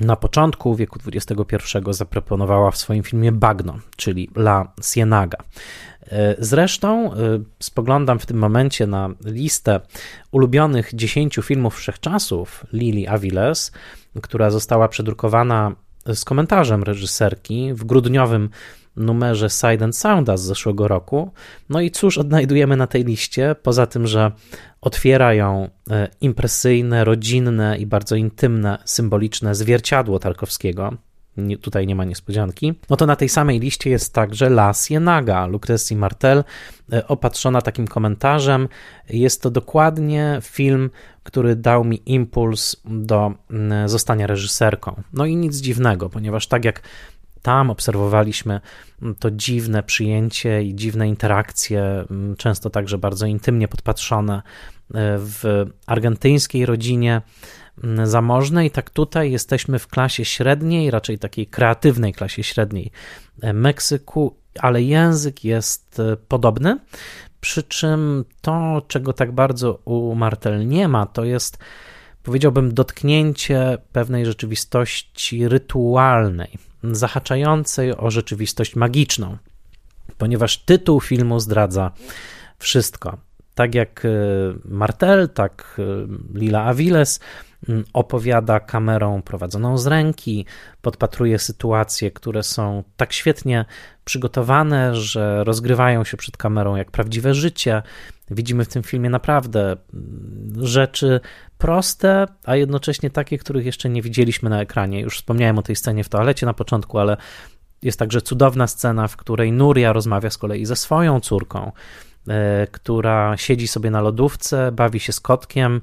[0.00, 1.56] na początku wieku XXI
[1.90, 5.38] zaproponowała w swoim filmie Bagno, czyli La Cienaga.
[6.38, 7.16] Zresztą y,
[7.58, 9.80] spoglądam w tym momencie na listę
[10.30, 13.72] ulubionych 10 filmów wszechczasów Lili Aviles,
[14.22, 15.72] która została przedrukowana
[16.14, 18.50] z komentarzem reżyserki w grudniowym
[18.96, 21.30] numerze Side and Sounda z zeszłego roku.
[21.68, 24.32] No i cóż odnajdujemy na tej liście, poza tym, że
[24.80, 30.94] otwiera ją e, impresyjne, rodzinne i bardzo intymne, symboliczne zwierciadło Tarkowskiego,
[31.36, 35.46] nie, tutaj nie ma niespodzianki, no to na tej samej liście jest także La Cienaga
[35.46, 36.44] Lucrecji Martel,
[36.92, 38.68] e, opatrzona takim komentarzem.
[39.08, 40.90] Jest to dokładnie film,
[41.22, 45.02] który dał mi impuls do mm, zostania reżyserką.
[45.12, 46.82] No i nic dziwnego, ponieważ tak jak
[47.42, 48.60] tam obserwowaliśmy
[49.02, 54.42] mm, to dziwne przyjęcie i dziwne interakcje, mm, często także bardzo intymnie podpatrzone e,
[55.18, 57.22] w argentyńskiej rodzinie
[58.04, 62.90] zamożnej, tak tutaj jesteśmy w klasie średniej, raczej takiej kreatywnej klasie średniej
[63.54, 66.78] Meksyku, ale język jest e, podobny.
[67.40, 71.58] Przy czym to, czego tak bardzo u Martel nie ma, to jest
[72.22, 79.36] powiedziałbym dotknięcie pewnej rzeczywistości rytualnej, zahaczającej o rzeczywistość magiczną,
[80.18, 81.90] ponieważ tytuł filmu zdradza
[82.58, 83.29] wszystko.
[83.60, 84.08] Tak jak e,
[84.64, 85.80] Martel, tak
[86.34, 87.20] Lila Aviles
[87.68, 90.46] Mm, opowiada kamerą prowadzoną z ręki,
[90.82, 93.64] podpatruje sytuacje, które są tak świetnie
[94.04, 97.82] przygotowane, że rozgrywają się przed kamerą jak prawdziwe życie.
[98.30, 101.20] Widzimy w tym filmie naprawdę mm, rzeczy
[101.58, 105.00] proste, a jednocześnie takie, których jeszcze nie widzieliśmy na ekranie.
[105.00, 107.16] Już wspomniałem o tej scenie w toalecie na początku, ale
[107.82, 111.72] jest także cudowna scena, w której Nuria rozmawia z kolei ze swoją córką E,
[112.70, 115.80] która siedzi sobie na lodówce, bawi się z kotkiem,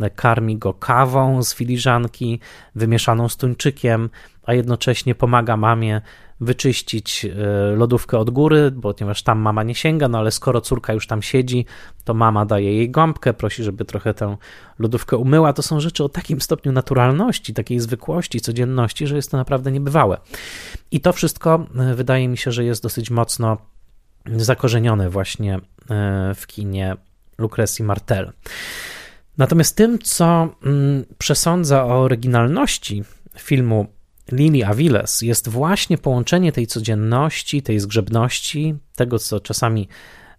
[0.00, 2.40] e, karmi go kawą z filiżanki,
[2.74, 4.10] wymieszaną z tuńczykiem,
[4.42, 6.00] a jednocześnie pomaga mamie
[6.40, 7.30] wyczyścić e,
[7.76, 11.66] lodówkę od góry, ponieważ tam mama nie sięga, no ale skoro córka już tam siedzi,
[12.04, 14.36] to mama daje jej gąbkę, prosi, żeby trochę tę
[14.78, 15.52] lodówkę umyła.
[15.52, 20.18] To są rzeczy o takim stopniu naturalności, takiej zwykłości, codzienności, że jest to naprawdę niebywałe.
[20.90, 23.56] I to wszystko wydaje mi się, że jest dosyć mocno
[24.36, 25.60] zakorzenione właśnie e,
[26.34, 26.96] w kinie
[27.38, 28.32] Lucrecji Martel.
[29.38, 33.04] Natomiast tym, co mm, przesądza o oryginalności
[33.38, 33.86] filmu
[34.32, 39.88] Lili Aviles, jest właśnie połączenie tej codzienności, tej zgrzebności, tego, co czasami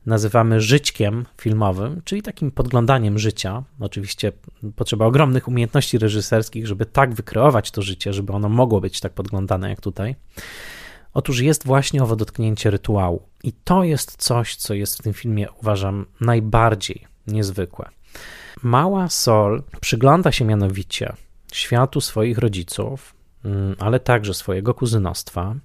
[0.06, 3.64] nazywamy żyćkiem filmowym, czyli takim podglądaniem życia.
[3.80, 4.32] Oczywiście
[4.76, 9.70] potrzeba ogromnych umiejętności reżyserskich, żeby tak wykreować to życie, żeby ono mogło być tak podglądane
[9.70, 10.16] jak tutaj.
[11.14, 13.22] Otóż jest właśnie owo dotknięcie rytuału.
[13.44, 17.90] I to jest coś, co jest w tym filmie, uważam, najbardziej niezwykłe.
[18.64, 21.14] Mała Sol przygląda się mianowicie
[21.54, 23.14] światu swoich rodziców,
[23.46, 25.56] mm, ale także swojego kuzynostwa.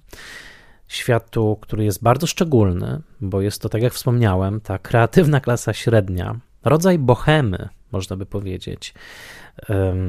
[0.87, 6.39] Światu, który jest bardzo szczególny, bo jest to, tak jak wspomniałem, ta kreatywna klasa średnia,
[6.63, 8.93] rodzaj bohemy, można by powiedzieć.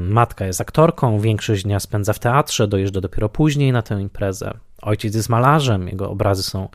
[0.09, 4.53] Matka jest aktorką, większość dnia spędza w teatrze, dojeżdża dopiero później na tę imprezę.
[4.81, 6.69] Ojciec jest malarzem, jego obrazy są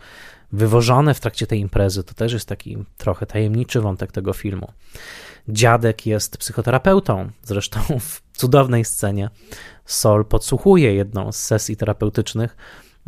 [0.52, 2.04] wywożone w trakcie tej imprezy.
[2.04, 4.72] To też jest taki trochę tajemniczy wątek tego filmu.
[5.48, 9.30] Dziadek jest psychoterapeutą, zresztą w cudownej scenie
[9.84, 12.56] Sol podsłuchuje jedną z sesji terapeutycznych,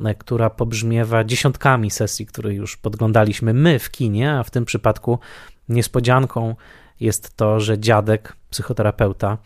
[0.04, 5.18] e, która pobrzmiewa dziesiątkami sesji, które już podglądaliśmy my w kinie, a w tym przypadku
[5.68, 6.56] niespodzianką
[7.00, 9.38] jest to, że dziadek, psychoterapeuta,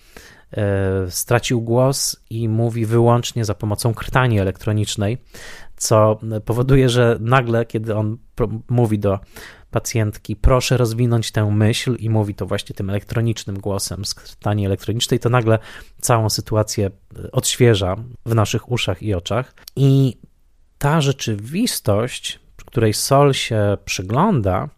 [0.53, 5.19] e, stracił głos i mówi wyłącznie za pomocą krtani elektronicznej,
[5.77, 8.19] co powoduje, że nagle, kiedy on
[8.69, 9.19] mówi do
[9.71, 15.21] pacjentki, proszę rozwinąć tę myśl i mówi to właśnie tym elektronicznym głosem z krtani elektronicznej,
[15.21, 15.59] to nagle
[16.01, 16.91] całą sytuację
[17.33, 19.55] odświeża w naszych uszach i oczach.
[19.77, 20.17] I
[20.79, 24.69] ta rzeczywistość, której Sol się przygląda,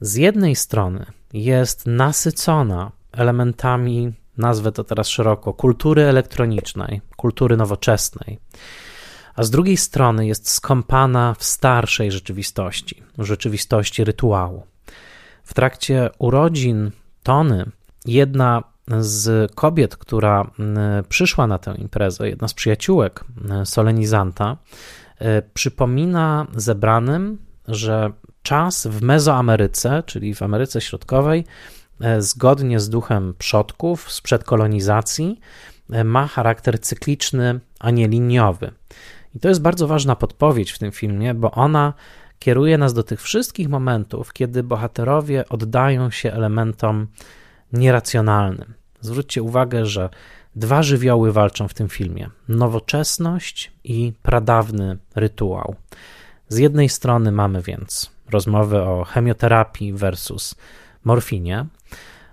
[0.00, 1.06] z jednej strony
[1.44, 8.38] jest nasycona elementami, nazwę to teraz szeroko, kultury elektronicznej, kultury nowoczesnej,
[9.34, 14.66] a z drugiej strony jest skąpana w starszej rzeczywistości, rzeczywistości rytuału.
[15.42, 16.90] W trakcie urodzin
[17.22, 17.70] Tony,
[18.04, 18.62] jedna
[18.98, 20.50] z kobiet, która
[21.08, 23.24] przyszła na tę imprezę, jedna z przyjaciółek
[23.64, 24.56] solenizanta,
[25.18, 28.12] e, przypomina zebranym, że
[28.46, 31.44] czas w Mezoameryce, czyli w Ameryce Środkowej,
[32.00, 35.40] e, zgodnie z duchem przodków, sprzed kolonizacji,
[35.90, 38.70] e, ma charakter cykliczny, a nie liniowy.
[39.34, 41.92] I to jest bardzo ważna podpowiedź w tym filmie, bo ona
[42.38, 47.06] kieruje nas do tych wszystkich momentów, kiedy bohaterowie oddają się elementom
[47.72, 48.74] nieracjonalnym.
[49.00, 50.08] Zwróćcie uwagę, że
[50.56, 55.74] dwa żywioły walczą w tym filmie: nowoczesność i pradawny rytuał.
[56.48, 60.54] Z jednej strony mamy więc rozmowy o chemioterapii versus
[61.04, 61.66] morfinie,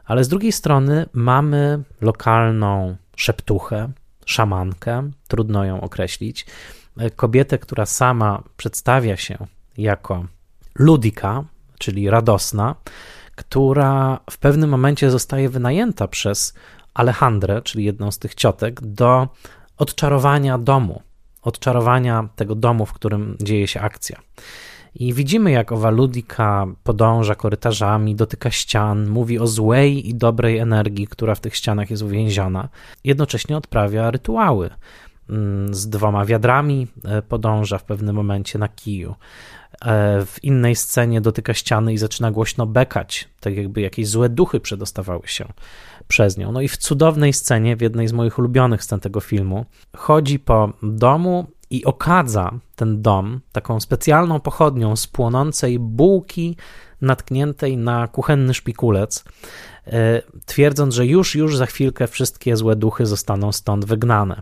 [0.05, 3.91] ale z drugiej strony mamy lokalną szeptuchę,
[4.25, 6.45] szamankę, trudno ją określić,
[7.15, 9.37] kobietę, która sama przedstawia się
[9.77, 10.25] jako
[10.75, 11.43] ludika,
[11.79, 12.75] czyli radosna,
[13.35, 16.53] która w pewnym momencie zostaje wynajęta przez
[16.93, 19.27] Alejandrę, czyli jedną z tych ciotek, do
[19.77, 21.01] odczarowania domu,
[21.41, 24.19] odczarowania tego domu, w którym dzieje się akcja.
[24.95, 31.07] I widzimy, jak owa ludika podąża korytarzami, dotyka ścian, mówi o złej i dobrej energii,
[31.07, 32.69] która w tych ścianach jest uwięziona.
[33.03, 34.69] Jednocześnie odprawia rytuały.
[35.29, 39.15] Mm, z dwoma wiadrami e, podąża w pewnym momencie na kiju.
[39.81, 44.59] E, w innej scenie dotyka ściany i zaczyna głośno bekać, tak jakby jakieś złe duchy
[44.59, 45.45] przedostawały się
[46.07, 46.51] przez nią.
[46.51, 49.65] No i w cudownej scenie, w jednej z moich ulubionych scen tego filmu,
[49.97, 56.57] chodzi po domu i okadza ten dom taką specjalną pochodnią z płonącej bułki
[57.01, 59.23] natkniętej na kuchenny szpikulec,
[59.87, 64.41] e, twierdząc, że już, już za chwilkę wszystkie złe duchy zostaną stąd wygnane.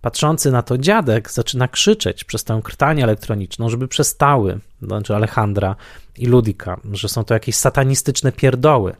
[0.00, 5.76] Patrzący na to dziadek zaczyna krzyczeć przez tę krtanię elektroniczną, żeby przestały, znaczy Alejandra
[6.18, 8.94] i Ludika, że są to jakieś satanistyczne pierdoły.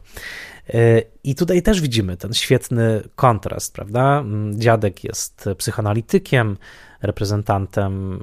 [0.73, 4.23] E, I tutaj też widzimy ten świetny kontrast, prawda?
[4.53, 6.57] Dziadek jest psychoanalitykiem,
[7.01, 8.19] reprezentantem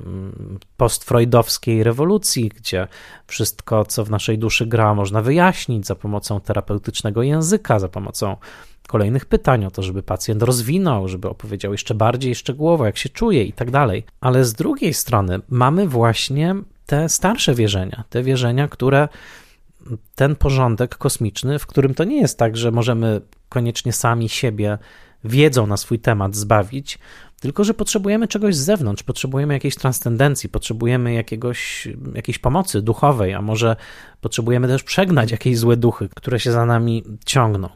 [0.77, 2.89] postfreudowskiej rewolucji, gdzie
[3.27, 8.37] wszystko, co w naszej duszy gra, można wyjaśnić za pomocą terapeutycznego języka, za pomocą
[8.89, 13.45] kolejnych pytań o to, żeby pacjent rozwinął, żeby opowiedział jeszcze bardziej szczegółowo, jak się czuje
[13.45, 14.05] i tak dalej.
[14.21, 16.55] Ale z drugiej strony mamy właśnie
[16.87, 19.09] te starsze wierzenia, te wierzenia, które
[20.15, 24.79] ten porządek kosmiczny, w którym to nie jest tak, że możemy koniecznie sami siebie
[25.27, 26.99] wiedzą na swój temat zbawić,
[27.41, 33.43] tylko że potrzebujemy czegoś z zewnątrz, potrzebujemy jakiejś transcendencji, potrzebujemy jakiegoś, jakiejś pomocy duchowej, a
[33.43, 33.77] może
[34.21, 37.69] potrzebujemy też przegnać jakieś złe duchy, które się za nami ciągną.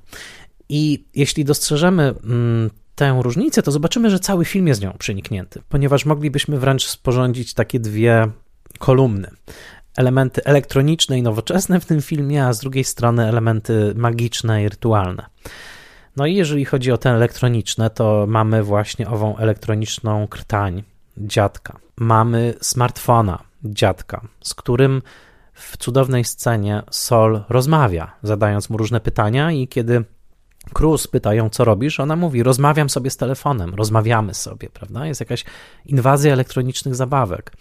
[0.69, 6.05] I jeśli dostrzeżemy mm, tę różnicę, to zobaczymy, że cały film jest nią przeniknięty, ponieważ
[6.05, 8.29] moglibyśmy wręcz sporządzić takie dwie
[8.79, 9.31] kolumny.
[9.97, 15.27] Elementy elektroniczne i nowoczesne w tym filmie, a z drugiej strony elementy magiczne i rytualne.
[16.17, 20.83] No i jeżeli chodzi o te elektroniczne, to mamy właśnie ową elektroniczną krtań
[21.17, 21.79] dziadka.
[21.97, 25.03] Mamy smartfona dziadka, z którym
[25.55, 30.05] w cudownej scenie Sol rozmawia, zadając mu różne pytania i kiedy
[30.73, 35.07] Cruz pyta ją, co robisz, ona mówi, rozmawiam sobie z telefonem, rozmawiamy sobie, prawda?
[35.07, 35.45] Jest jakaś
[35.87, 37.53] inwazja elektronicznych zabawek.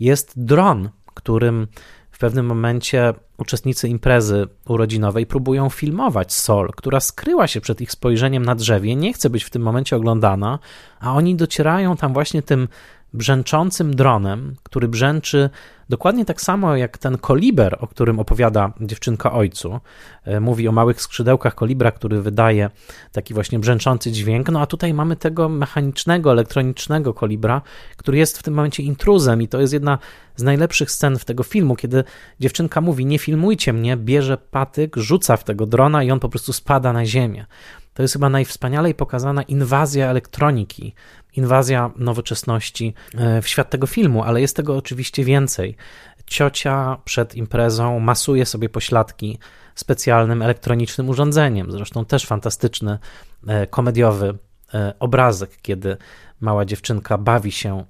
[0.00, 1.68] Jest dron, którym
[2.10, 8.44] w pewnym momencie uczestnicy imprezy urodzinowej próbują filmować Sol, która skryła się przed ich spojrzeniem
[8.44, 10.58] na drzewie, nie chce być w tym momencie oglądana,
[11.00, 12.68] a oni docierają tam właśnie tym
[13.14, 15.50] brzęczącym dronem, który brzęczy
[15.90, 19.80] dokładnie tak samo jak ten koliber, o którym opowiada dziewczynka ojcu.
[20.24, 22.70] E, mówi o małych skrzydełkach kolibra, który wydaje
[23.12, 24.50] taki właśnie brzęczący dźwięk.
[24.50, 27.62] No a tutaj mamy tego mechanicznego, elektronicznego kolibra,
[27.96, 29.98] który jest w tym momencie intruzem i to jest jedna
[30.36, 32.04] z najlepszych scen w tego filmu, kiedy
[32.40, 36.52] dziewczynka mówi: Nie filmujcie mnie, bierze patyk, rzuca w tego drona i on po prostu
[36.52, 37.46] spada na ziemię.
[37.94, 40.94] to jest chyba najwspanialej pokazana inwazja elektroniki,
[41.36, 45.76] inwazja nowoczesności e, w świat tego filmu, ale jest tego oczywiście więcej.
[46.26, 49.38] Ciocia przed imprezą masuje sobie pośladki
[49.74, 52.98] specjalnym elektronicznym urządzeniem, zresztą też fantastyczny,
[53.46, 54.38] e, komediowy
[54.74, 55.96] e, obrazek, kiedy
[56.40, 57.84] mała dziewczynka bawi się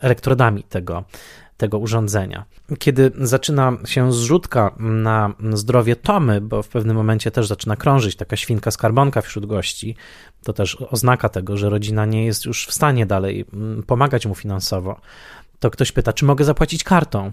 [0.00, 1.04] elektrodami tego
[1.58, 2.44] tego urządzenia.
[2.78, 8.36] Kiedy zaczyna się zrzutka na zdrowie Tomy, bo w pewnym momencie też zaczyna krążyć taka
[8.36, 9.96] świnka skarbonka wśród gości,
[10.44, 14.34] to też oznaka tego, że rodzina nie jest już w stanie dalej mm, pomagać mu
[14.34, 15.00] finansowo,
[15.60, 17.32] to ktoś pyta, czy mogę zapłacić kartą.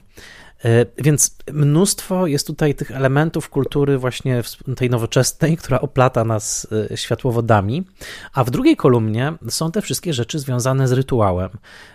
[0.65, 4.41] E, więc mnóstwo jest tutaj tych elementów kultury właśnie
[4.75, 7.83] tej nowoczesnej, która oplata nas e, światłowodami,
[8.33, 11.49] a w drugiej kolumnie są te wszystkie rzeczy związane z rytuałem.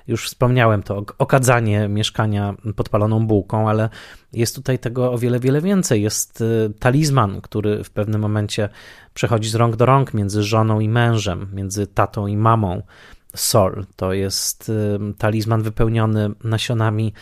[0.07, 3.89] Już wspomniałem to, okadzanie mieszkania podpaloną bułką, ale
[4.33, 6.03] jest tutaj tego o wiele, wiele więcej.
[6.03, 8.69] Jest e, talizman, który w pewnym momencie
[9.15, 12.83] przechodzi z rąk do rąk między żoną i mężem, między tatą i mamą.
[13.35, 14.73] Sol to jest
[15.19, 17.13] talizman wypełniony nasionami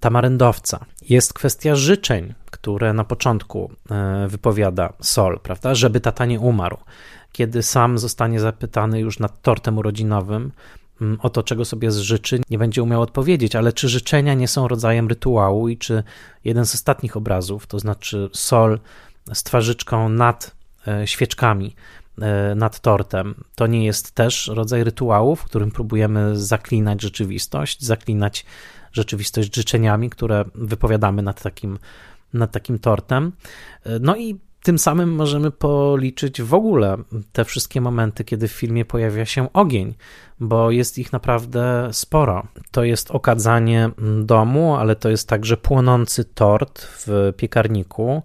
[0.00, 0.84] tamaryndowca.
[1.08, 6.76] Jest kwestia życzeń, które na początku e, wypowiada Sol, prawda, żeby tata nie umarł.
[7.32, 10.52] Kiedy sam zostanie zapytany już nad tortem urodzinowym
[11.18, 15.08] o to, czego sobie życzy, nie będzie umiał odpowiedzieć, ale czy życzenia nie są rodzajem
[15.08, 16.02] rytuału i czy
[16.44, 18.80] jeden z ostatnich obrazów, to znaczy Sol
[19.34, 20.56] z twarzyczką nad
[20.88, 21.74] e, świeczkami,
[22.56, 28.46] nad tortem, to nie jest też rodzaj rytuału, w którym próbujemy zaklinać rzeczywistość, zaklinać
[28.92, 31.78] rzeczywistość życzeniami, które wypowiadamy nad takim,
[32.34, 33.32] nad takim tortem.
[34.00, 36.96] No i tym samym możemy policzyć w ogóle
[37.32, 39.94] te wszystkie momenty, kiedy w filmie pojawia się ogień,
[40.40, 42.46] bo jest ich naprawdę sporo.
[42.70, 43.90] To jest okadzanie
[44.22, 48.22] domu, ale to jest także płonący tort w piekarniku.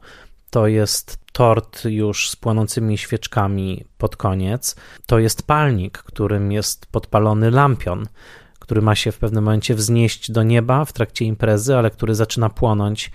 [0.50, 4.76] To jest tort już z płonącymi świeczkami pod koniec.
[5.06, 8.08] To jest palnik, którym jest podpalony lampion
[8.60, 12.50] który ma się w pewnym momencie wznieść do nieba w trakcie imprezy, ale który zaczyna
[12.50, 13.12] płonąć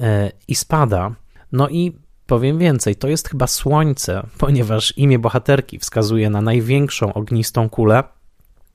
[0.00, 1.14] e, i spada.
[1.52, 1.92] No i
[2.26, 8.04] powiem więcej, to jest chyba słońce, ponieważ imię bohaterki wskazuje na największą ognistą kulę.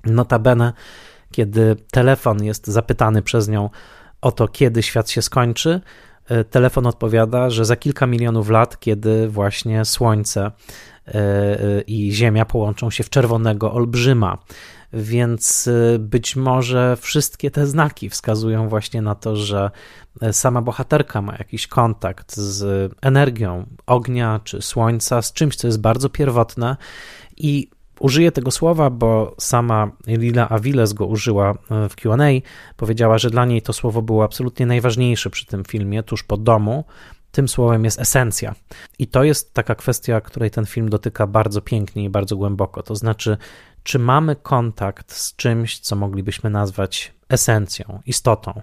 [0.05, 0.73] Notabene,
[1.31, 3.69] kiedy telefon jest zapytany przez nią
[4.21, 5.81] o to, kiedy świat się skończy,
[6.49, 10.51] telefon odpowiada, że za kilka milionów lat, kiedy właśnie Słońce
[11.07, 14.37] e, i Ziemia połączą się w czerwonego olbrzyma.
[14.93, 15.69] Więc
[15.99, 19.71] być może wszystkie te znaki wskazują właśnie na to, że
[20.21, 25.81] e, sama bohaterka ma jakiś kontakt z energią ognia czy słońca, z czymś, co jest
[25.81, 26.77] bardzo pierwotne
[27.37, 27.69] i
[27.99, 32.17] Użyję tego słowa, bo sama Lila Aviles go użyła e, w QA.
[32.77, 36.85] Powiedziała, że dla niej to słowo było absolutnie najważniejsze przy tym filmie, tuż po domu.
[37.31, 38.55] Tym słowem jest esencja.
[38.99, 42.83] I to jest taka kwestia, której ten film dotyka bardzo pięknie i bardzo głęboko.
[42.83, 43.37] To znaczy,
[43.83, 48.61] czy mamy kontakt z czymś, co moglibyśmy nazwać esencją, istotą,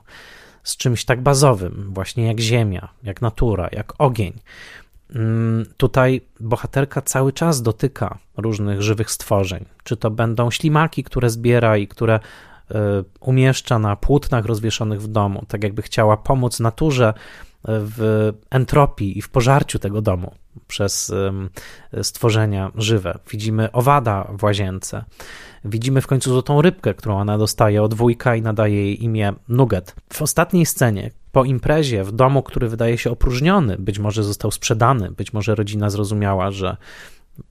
[0.63, 4.33] z czymś tak bazowym, właśnie jak ziemia, jak natura, jak ogień.
[5.11, 9.65] Mm, tutaj bohaterka cały czas dotyka różnych żywych stworzeń.
[9.85, 12.21] Czy to będą ślimaki, które zbiera i które e,
[13.21, 17.15] umieszcza na płótnach rozwieszonych w domu, tak jakby chciała pomóc naturze
[17.65, 20.35] w entropii i w pożarciu tego domu
[20.67, 21.13] przez
[22.03, 23.19] stworzenia żywe.
[23.31, 25.05] Widzimy owada w łazience.
[25.65, 29.95] Widzimy w końcu złotą rybkę, którą ona dostaje od wujka i nadaje jej imię Nugget.
[30.13, 35.11] W ostatniej scenie, po imprezie w domu, który wydaje się opróżniony, być może został sprzedany,
[35.11, 36.77] być może rodzina zrozumiała, że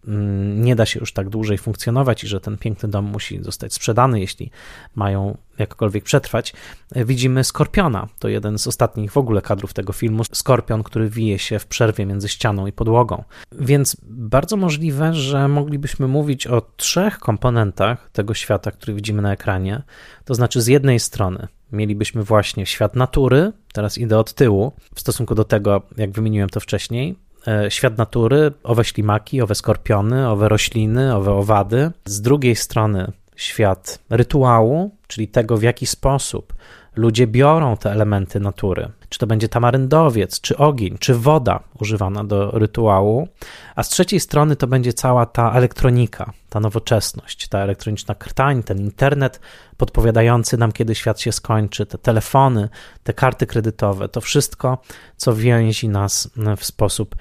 [0.07, 3.73] Mm, nie da się już tak dłużej funkcjonować i że ten piękny dom musi zostać
[3.73, 4.51] sprzedany, jeśli
[4.95, 6.53] mają jakkolwiek przetrwać.
[6.95, 10.23] Widzimy Skorpiona, to jeden z ostatnich w ogóle kadrów tego filmu.
[10.23, 13.23] Skorpion, który wije się w przerwie między ścianą i podłogą.
[13.51, 19.84] Więc bardzo możliwe, że moglibyśmy mówić o trzech komponentach tego świata, który widzimy na ekranie.
[20.25, 25.36] To znaczy, z jednej strony mielibyśmy właśnie świat natury, teraz idę od tyłu, w stosunku
[25.36, 27.15] do tego, jak wymieniłem to wcześniej,
[27.47, 31.91] E, świat natury, owe ślimaki, owe skorpiony, owe rośliny, owe owady.
[32.05, 36.53] Z drugiej strony świat rytuału, czyli tego, w jaki sposób
[36.95, 38.91] ludzie biorą te elementy natury.
[39.09, 43.27] Czy to będzie tamaryndowiec, czy ogień, czy woda używana do rytuału,
[43.75, 48.79] a z trzeciej strony to będzie cała ta elektronika, ta nowoczesność, ta elektroniczna krtań, ten
[48.79, 49.39] internet
[49.77, 52.69] podpowiadający nam, kiedy świat się skończy, te telefony,
[53.03, 54.77] te karty kredytowe, to wszystko,
[55.17, 57.15] co więzi nas w sposób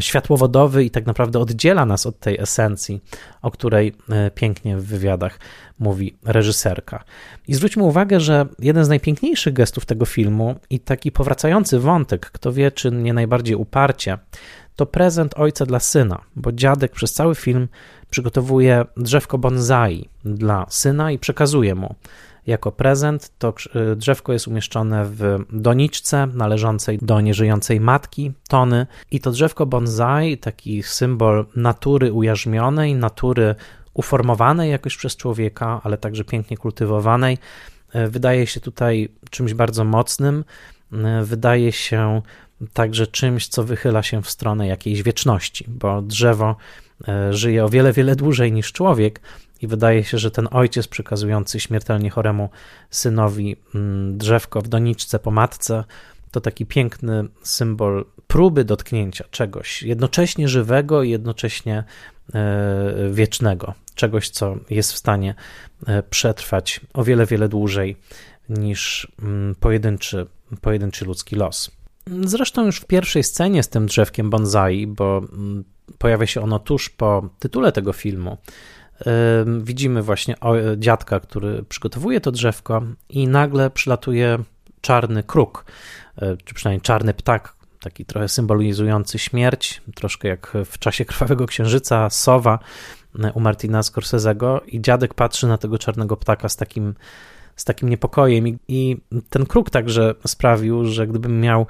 [0.00, 3.00] światłowodowy i tak naprawdę oddziela nas od tej esencji,
[3.42, 5.38] o której e, pięknie w wywiadach
[5.78, 7.04] mówi reżyserka.
[7.48, 12.52] I zwróćmy uwagę, że jeden z najpiękniejszych gestów tego filmu i taki powracający wątek, kto
[12.52, 14.18] wie, czy nie najbardziej uparcie,
[14.76, 17.68] to prezent ojca dla syna, bo dziadek przez cały film
[18.10, 21.94] przygotowuje drzewko bonsai dla syna i przekazuje mu
[22.46, 23.32] jako prezent.
[23.38, 23.54] To
[23.92, 30.38] y, drzewko jest umieszczone w doniczce należącej do nieżyjącej matki Tony i to drzewko bonsai,
[30.38, 33.54] taki symbol natury ujarzmionej, natury
[33.94, 37.38] uformowanej jakoś przez człowieka, ale także pięknie kultywowanej,
[37.94, 40.44] y, wydaje się tutaj czymś bardzo mocnym,
[40.92, 42.22] y, wydaje się
[42.72, 46.56] także czymś, co wychyla się w stronę jakiejś wieczności, bo drzewo
[47.30, 49.20] żyje o wiele, wiele dłużej niż człowiek,
[49.62, 52.50] i wydaje się, że ten ojciec przekazujący śmiertelnie choremu
[52.90, 55.84] synowi mm, drzewko w doniczce po matce
[56.30, 61.84] to taki piękny symbol próby dotknięcia czegoś jednocześnie żywego i jednocześnie
[62.34, 65.34] e, wiecznego, czegoś, co jest w stanie
[65.86, 67.96] e, przetrwać o wiele, wiele dłużej
[68.48, 70.26] niż mm, pojedynczy,
[70.60, 71.70] pojedynczy ludzki los.
[72.24, 75.64] Zresztą już w pierwszej scenie z tym drzewkiem bonsai, bo mm,
[75.98, 78.36] pojawia się ono tuż po tytule tego filmu,
[79.60, 80.34] widzimy właśnie
[80.76, 84.38] dziadka, który przygotowuje to drzewko i nagle przylatuje
[84.80, 85.64] czarny kruk,
[86.16, 92.10] e, czy przynajmniej czarny ptak, taki trochę symbolizujący śmierć, troszkę jak w czasie Krwawego Księżyca,
[92.10, 92.58] sowa
[93.24, 96.94] e, u Martina Scorsese'ego i dziadek patrzy na tego czarnego ptaka z takim,
[97.56, 98.96] z takim niepokojem I, i
[99.30, 101.66] ten kruk także sprawił, że gdybym miał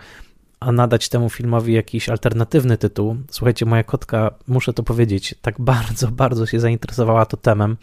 [0.60, 3.16] a nadać temu filmowi jakiś alternatywny tytuł.
[3.30, 7.76] Słuchajcie, moja kotka, muszę to powiedzieć, tak bardzo, bardzo się zainteresowała to temem,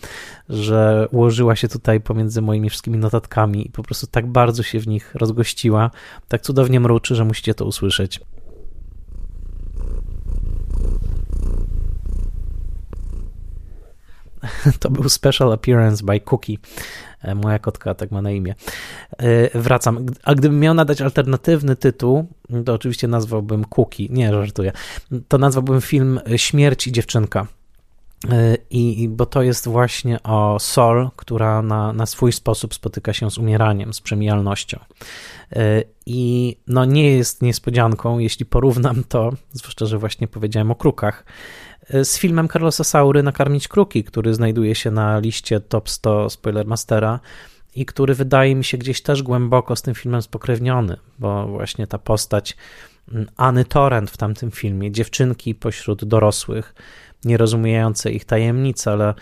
[0.50, 4.88] że ułożyła się tutaj pomiędzy moimi wszystkimi notatkami i po prostu tak bardzo się w
[4.88, 5.92] nich rozgościła,
[6.28, 8.20] tak cudownie mruczy, że musicie to usłyszeć.
[14.80, 16.58] To był special appearance by Cookie.
[17.22, 18.56] E, moja kotka tak ma na imię.
[19.18, 20.06] E, wracam.
[20.24, 22.28] A gdybym miał nadać alternatywny tytuł,
[22.66, 24.08] to oczywiście nazwałbym Cookie.
[24.10, 24.72] Nie, żartuję.
[25.28, 27.48] To nazwałbym film Śmierć i dziewczynka.
[28.30, 33.32] E, I, bo to jest właśnie o Sol, która na, na swój sposób spotyka się
[33.32, 34.80] z umieraniem, z przemijalnością.
[36.06, 41.26] I no nie jest niespodzianką, jeśli porównam to, zwłaszcza, że właśnie powiedziałem o krukach,
[42.04, 47.20] z filmem Carlosa Saury Nakarmić Kruki, który znajduje się na liście top 100 Spoilermastera
[47.76, 51.98] i który wydaje mi się gdzieś też głęboko z tym filmem spokrewniony, bo właśnie ta
[51.98, 52.58] postać
[53.12, 56.76] mm, Anny Torrent w tamtym filmie, dziewczynki pośród dorosłych,
[57.26, 59.14] nie rozumiejące ich tajemnic, ale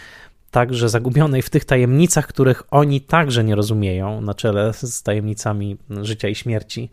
[0.51, 6.27] także zagubionej w tych tajemnicach, których oni także nie rozumieją, na czele z tajemnicami życia
[6.27, 6.89] i śmierci.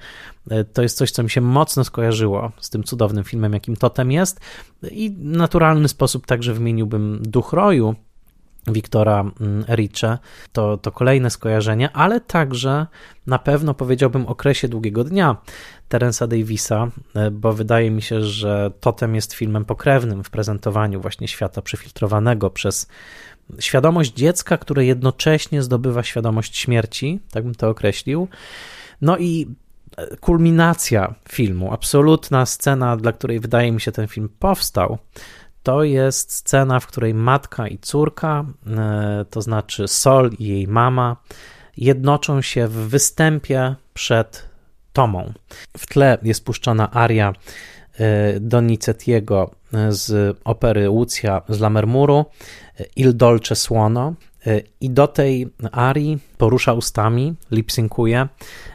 [0.50, 4.12] E, to jest coś, co mi się mocno skojarzyło z tym cudownym filmem, jakim Totem
[4.12, 4.40] jest
[4.90, 7.94] i w naturalny sposób także wymieniłbym Duch Roju,
[8.66, 10.18] Wiktora mm, Ericze,
[10.52, 12.86] to, to kolejne skojarzenie, ale także
[13.26, 15.36] na pewno powiedziałbym okresie długiego dnia
[15.88, 21.28] Terensa Davisa, e, bo wydaje mi się, że Totem jest filmem pokrewnym w prezentowaniu właśnie
[21.28, 22.88] świata przefiltrowanego przez
[23.58, 28.28] świadomość dziecka, które jednocześnie zdobywa świadomość śmierci, tak bym to określił.
[29.00, 29.46] No i
[30.20, 34.98] kulminacja filmu, absolutna scena, dla której wydaje mi się ten film powstał,
[35.62, 41.16] to jest scena, w której matka i córka, e, to znaczy Sol i jej mama,
[41.76, 44.48] jednoczą się w występie przed
[44.92, 45.32] Tomą.
[45.78, 47.32] W tle jest puszczona aria
[47.98, 49.50] e, Donizettiego
[49.88, 52.24] z opery Lucja z Lammermuru,
[52.96, 54.14] Il Dolce Suono,
[54.80, 58.28] i do tej arii porusza ustami, lipsynkuje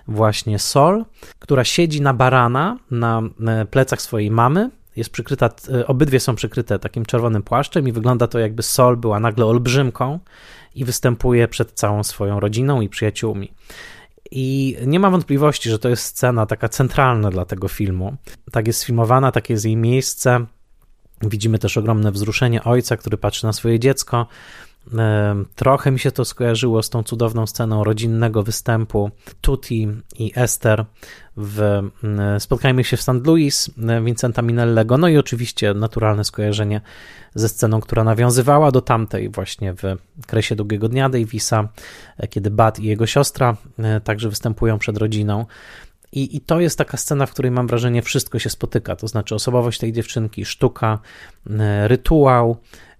[0.07, 1.05] właśnie Sol,
[1.39, 4.69] która siedzi na barana na e, plecach swojej mamy.
[4.95, 9.19] Jest przykryta, e, obydwie są przykryte takim czerwonym płaszczem i wygląda to jakby Sol była
[9.19, 10.19] nagle olbrzymką
[10.75, 13.53] i występuje przed całą swoją rodziną i przyjaciółmi.
[14.31, 18.15] I nie ma wątpliwości, że to jest scena taka centralna dla tego filmu.
[18.51, 20.45] Tak jest sfilmowana, takie jest jej miejsce.
[21.29, 24.27] Widzimy też ogromne wzruszenie ojca, który patrzy na swoje dziecko.
[25.55, 29.11] Trochę mi się to skojarzyło z tą cudowną sceną rodzinnego występu
[29.41, 29.87] Tutti
[30.19, 30.85] i Esther
[31.37, 31.81] w
[32.39, 33.25] Spotkajmy się w St.
[33.25, 33.71] Louis
[34.05, 34.97] Vincenta Minellego.
[34.97, 36.81] No i oczywiście naturalne skojarzenie
[37.35, 39.81] ze sceną, która nawiązywała do tamtej właśnie w
[40.27, 41.67] Kresie Długiego Dnia Davisa,
[42.29, 45.45] kiedy Bud i jego siostra e, także występują przed rodziną.
[46.13, 48.95] I, I to jest taka scena, w której mam wrażenie, wszystko się spotyka.
[48.95, 50.99] To znaczy osobowość tej dziewczynki, sztuka,
[51.49, 52.57] e, rytuał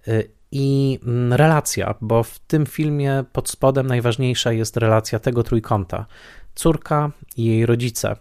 [0.08, 6.06] e, i mm, relacja, bo w tym filmie pod spodem najważniejsza jest relacja tego trójkąta.
[6.54, 8.16] Córka i jej rodzice.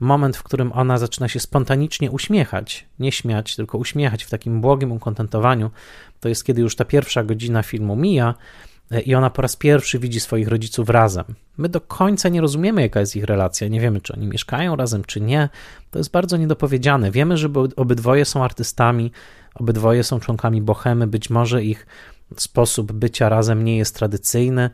[0.00, 4.92] Moment, w którym ona zaczyna się spontanicznie uśmiechać, nie śmiać, tylko uśmiechać w takim błogim
[4.92, 5.70] ukontentowaniu,
[6.20, 8.34] to jest kiedy już ta pierwsza godzina filmu mija
[9.06, 11.24] i ona po raz pierwszy widzi swoich rodziców razem.
[11.58, 15.04] My do końca nie rozumiemy, jaka jest ich relacja, nie wiemy, czy oni mieszkają razem,
[15.04, 15.48] czy nie.
[15.90, 17.10] To jest bardzo niedopowiedziane.
[17.10, 19.12] Wiemy, że obydwoje są artystami,
[19.54, 21.86] obydwoje są członkami bohemy, być może ich
[22.36, 24.70] sposób bycia razem nie jest tradycyjny,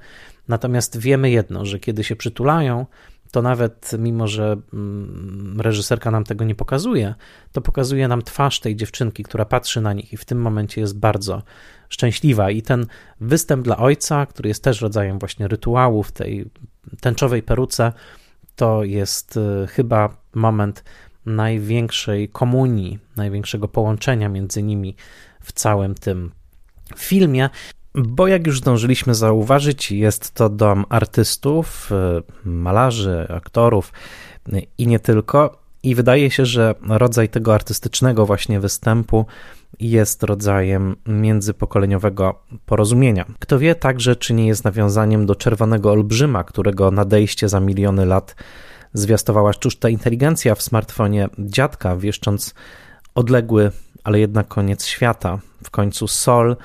[0.48, 2.86] natomiast wiemy jedno, że kiedy się przytulają,
[3.32, 7.14] to nawet mimo, że mm, reżyserka nam tego nie pokazuje,
[7.52, 10.98] to pokazuje nam twarz tej dziewczynki, która patrzy na nich i w tym momencie jest
[10.98, 11.42] bardzo
[11.88, 12.50] szczęśliwa.
[12.50, 12.86] I ten
[13.20, 16.50] występ dla ojca, który jest też rodzajem właśnie rytuału w tej
[17.00, 17.92] tęczowej peruce,
[18.56, 20.84] to jest y, chyba moment
[21.26, 24.96] największej komunii, największego połączenia między nimi
[25.42, 26.32] w całym tym
[26.96, 27.50] filmie.
[27.94, 33.92] Bo jak już zdążyliśmy zauważyć, jest to dom artystów, y, malarzy, aktorów
[34.78, 35.62] i nie tylko.
[35.82, 39.26] I wydaje się, że rodzaj tego artystycznego właśnie występu
[39.80, 43.24] jest rodzajem międzypokoleniowego porozumienia.
[43.38, 48.36] Kto wie także, czy nie jest nawiązaniem do czerwonego olbrzyma, którego nadejście za miliony lat
[48.94, 52.54] zwiastowała sztuczna inteligencja w smartfonie dziadka, wieszcząc
[53.14, 53.70] odległy,
[54.04, 55.38] ale jednak koniec świata.
[55.64, 56.56] W końcu Sol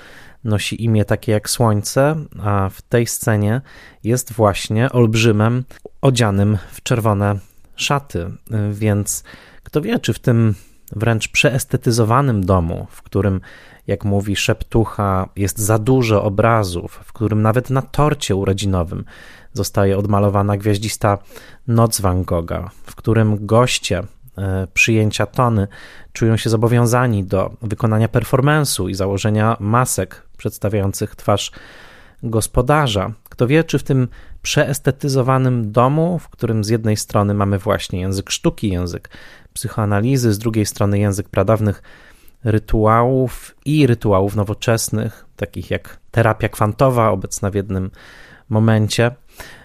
[0.47, 3.61] nosi imię takie jak Słońce, a w tej scenie
[4.03, 5.63] jest właśnie olbrzymem
[6.01, 7.39] odzianym w czerwone
[7.75, 8.31] szaty,
[8.71, 9.23] więc
[9.63, 10.55] kto wie, czy w tym
[10.91, 13.41] wręcz przeestetyzowanym domu, w którym,
[13.87, 19.05] jak mówi szeptucha, jest za dużo obrazów, w którym nawet na torcie urodzinowym
[19.53, 21.17] zostaje odmalowana gwiaździsta
[21.67, 24.03] noc Van Gogha, w którym goście
[24.37, 25.67] e, przyjęcia tony
[26.13, 31.51] czują się zobowiązani do wykonania performance'u i założenia masek przedstawiających twarz
[32.23, 33.11] gospodarza.
[33.29, 34.07] Kto wie, czy w tym
[34.41, 39.09] przeestetyzowanym domu, w którym z jednej strony mamy właśnie język sztuki, język
[39.53, 41.83] psychoanalizy, z drugiej strony język pradawnych
[42.43, 47.91] rytuałów i rytuałów nowoczesnych, takich jak terapia kwantowa, obecna w jednym
[48.49, 49.11] momencie.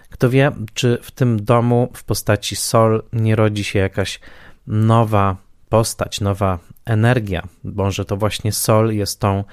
[0.09, 4.19] Kto wie, czy w tym domu w postaci Sol nie rodzi się jakaś
[4.67, 5.35] nowa
[5.69, 9.43] postać, nowa energia, może to właśnie Sol jest tą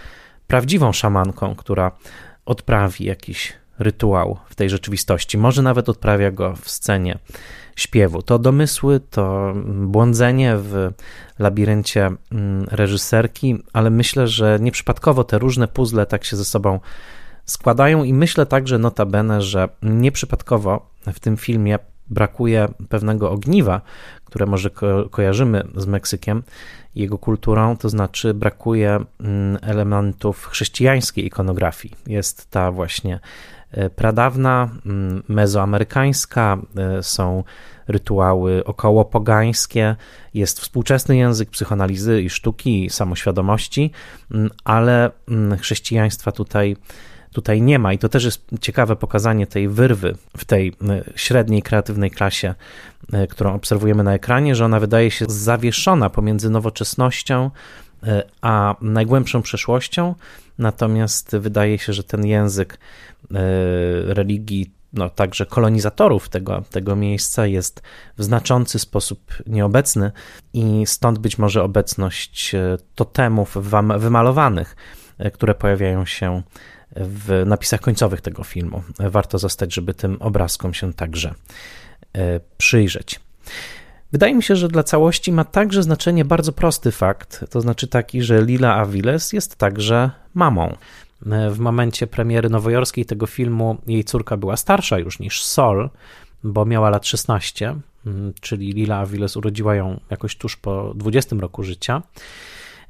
[0.51, 1.93] prawdziwą szamanką, która
[2.47, 5.39] odprawi jakiś rytuał w tej rzeczywistości.
[5.39, 7.19] Może nawet odprawia go w scenie
[7.77, 8.23] śpiewu.
[8.23, 10.93] To domysły, to błądzenie w
[11.39, 16.81] labiryncie mm, reżyserki, ale myślę, że nieprzypadkowo te różne puzzle tak się ze sobą
[17.45, 23.81] składają i myślę także notabene, że nieprzypadkowo w tym filmie brakuje pewnego ogniwa,
[24.25, 26.43] które może ko kojarzymy z Meksykiem
[26.95, 31.95] jego kulturą, to znaczy brakuje mm, elementów chrześcijańskiej ikonografii.
[32.07, 33.21] Jest ta właśnie
[33.71, 37.45] e, pradawna, mm, mezoamerykańska, e, są
[37.89, 39.97] rytuały około pogańskie,
[40.35, 43.91] jest współczesny język psychoanalizy i sztuki, i samoświadomości,
[44.31, 45.11] mm, ale
[45.61, 46.77] chrześcijaństwa tutaj
[47.33, 47.93] tutaj nie ma.
[47.93, 52.55] I to też jest ciekawe pokazanie tej wyrwy w tej e, średniej kreatywnej klasie,
[53.13, 57.51] e, którą obserwujemy na ekranie, że ona wydaje się zawieszona pomiędzy nowoczesnością
[58.03, 60.15] e, a najgłębszą przeszłością.
[60.59, 62.79] Natomiast wydaje się, że ten język
[64.07, 67.83] religii no, także kolonizatorów tego, tego miejsca jest
[68.19, 70.13] w znaczący sposób nieobecny
[70.53, 72.53] i stąd być może obecność
[72.95, 73.57] totemów
[73.99, 74.77] wymalowanych,
[75.33, 76.43] które pojawiają się
[76.97, 78.83] w napisach końcowych tego filmu.
[78.99, 81.35] Warto zostać, żeby tym obrazkom się także
[82.15, 83.21] e, przyjrzeć.
[84.13, 88.23] Wydaje mi się, że dla całości ma także znaczenie bardzo prosty fakt, to znaczy taki,
[88.23, 90.77] że Lila Aviles jest także mamą.
[91.27, 95.91] E, w momencie premiery nowojorskiej tego filmu jej córka była starsza już niż Sol,
[96.45, 97.75] bo miała lat 16,
[98.41, 102.03] czyli Lila Aviles urodziła ją jakoś tuż po 20 roku życia.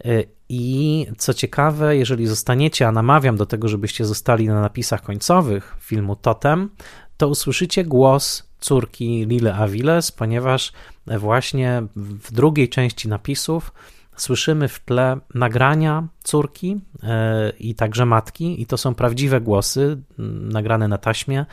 [0.04, 5.76] E, I co ciekawe, jeżeli zostaniecie, a namawiam do tego, żebyście zostali na napisach końcowych
[5.80, 6.70] filmu Totem,
[7.16, 10.72] to usłyszycie głos córki Lily Aviles, ponieważ
[11.06, 13.72] właśnie w drugiej części napisów
[14.20, 19.98] słyszymy w tle nagrania córki e, i także matki, i to są prawdziwe głosy
[20.40, 21.46] nagrane na taśmie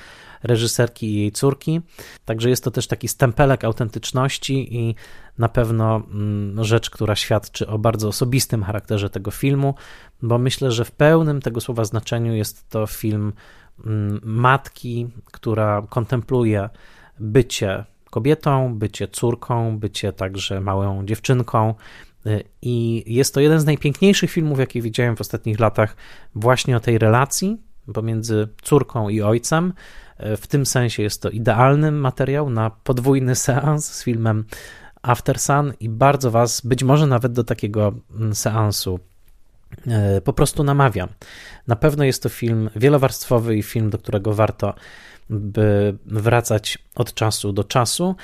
[0.44, 1.82] reżyserki i jej córki.
[2.26, 4.96] Także jest to też taki stempelek autentyczności i
[5.38, 9.76] na pewno mm, rzecz, która świadczy o bardzo osobistym charakterze tego filmu,
[10.22, 13.34] bo myślę, że w pełnym tego słowa znaczeniu jest to film
[13.86, 16.70] mm, matki, która kontempluje
[17.20, 21.74] bycie kobietą, bycie córką, bycie także małą dziewczynką.
[22.28, 25.96] Y, I jest to jeden z najpiękniejszych filmów, jakie widziałem w ostatnich latach,
[26.36, 27.58] właśnie o tej relacji
[27.94, 29.74] pomiędzy córką i ojcem.
[30.20, 34.46] Y, w tym sensie jest to idealny materiał na podwójny seans z filmem
[35.02, 39.00] After Sun i bardzo Was być może nawet do takiego mm, seansu
[39.88, 41.10] e, po prostu namawiam.
[41.68, 44.74] Na pewno jest to film wielowarstwowy i film, do którego warto
[45.30, 48.16] by wracać od czasu do czasu.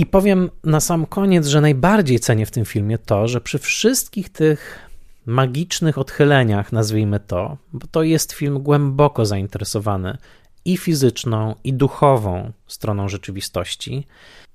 [0.00, 4.28] I powiem na sam koniec, że najbardziej cenię w tym filmie to, że przy wszystkich
[4.28, 4.88] tych
[5.26, 10.18] magicznych odchyleniach, nazwijmy to, bo to jest film głęboko zainteresowany
[10.64, 14.06] i fizyczną, i duchową stroną rzeczywistości.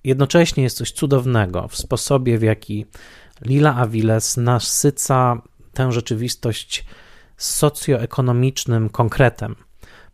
[0.04, 2.86] Jednocześnie jest coś cudownego w sposobie, w jaki
[3.41, 5.41] Lila Aviles nasyca
[5.74, 6.86] tę rzeczywistość
[7.38, 9.56] socjoekonomicznym konkretem,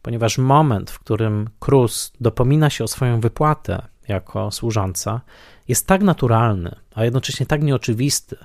[0.02, 5.22] ponieważ moment, w którym Cruz dopomina się o swoją wypłatę jako służąca,
[5.68, 8.38] jest tak naturalny, a jednocześnie tak nieoczywisty.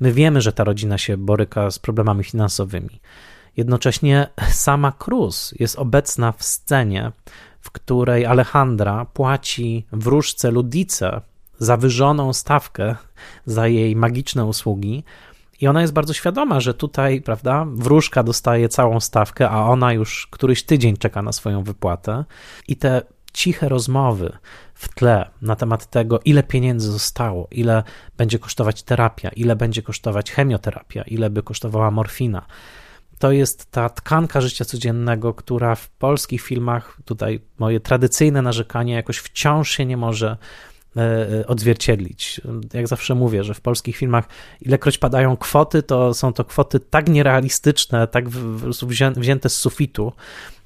[0.00, 3.00] My wiemy, że ta rodzina się boryka z problemami finansowymi.
[3.56, 7.12] Jednocześnie sama Cruz jest obecna w scenie,
[7.60, 11.20] w której Alejandra płaci wróżce Ludice
[11.58, 12.96] zawyżoną stawkę
[13.46, 15.04] za jej magiczne usługi.
[15.60, 20.26] I ona jest bardzo świadoma, że tutaj, prawda, wróżka dostaje całą stawkę, a ona już
[20.30, 22.24] któryś tydzień czeka na swoją wypłatę.
[22.68, 23.02] I te
[23.34, 24.38] ciche rozmowy
[24.74, 27.82] w tle na temat tego, ile pieniędzy zostało, ile
[28.16, 32.46] będzie kosztować terapia, ile będzie kosztować chemioterapia, ile by kosztowała morfina.
[33.18, 39.18] To jest ta tkanka życia codziennego, która w polskich filmach, tutaj moje tradycyjne narzekanie, jakoś
[39.18, 40.36] wciąż się nie może
[41.46, 42.40] odzwierciedlić.
[42.72, 44.28] Jak zawsze mówię, że w polskich filmach
[44.60, 48.28] ilekroć padają kwoty, to są to kwoty tak nierealistyczne, tak
[49.16, 50.12] wzięte z sufitu,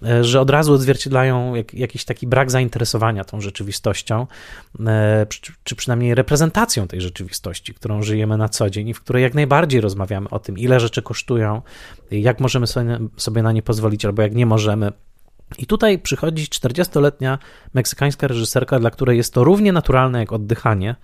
[0.03, 4.27] e, że od razu odzwierciedlają jak, jakiś taki brak zainteresowania tą rzeczywistością,
[5.65, 9.81] czy przynajmniej reprezentacją tej rzeczywistości, którą żyjemy na co dzień i w której jak najbardziej
[9.81, 11.63] rozmawiamy o tym, ile rzeczy kosztują,
[12.11, 12.67] jak możemy
[13.17, 14.93] sobie na nie pozwolić, albo jak nie możemy
[15.59, 17.39] i tutaj przychodzi 40-letnia
[17.75, 20.97] meksykańska reżyserka, dla której jest to równie naturalne jak oddychanie.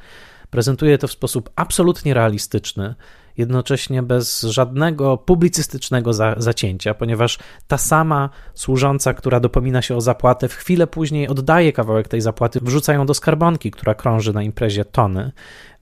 [0.51, 2.95] Prezentuje to w sposób absolutnie realistyczny,
[3.37, 10.49] jednocześnie bez żadnego publicystycznego za, zacięcia, ponieważ ta sama służąca, która dopomina się o zapłatę,
[10.49, 14.85] w chwilę później oddaje kawałek tej zapłaty, wrzuca ją do skarbonki, która krąży na imprezie
[14.85, 15.33] tony.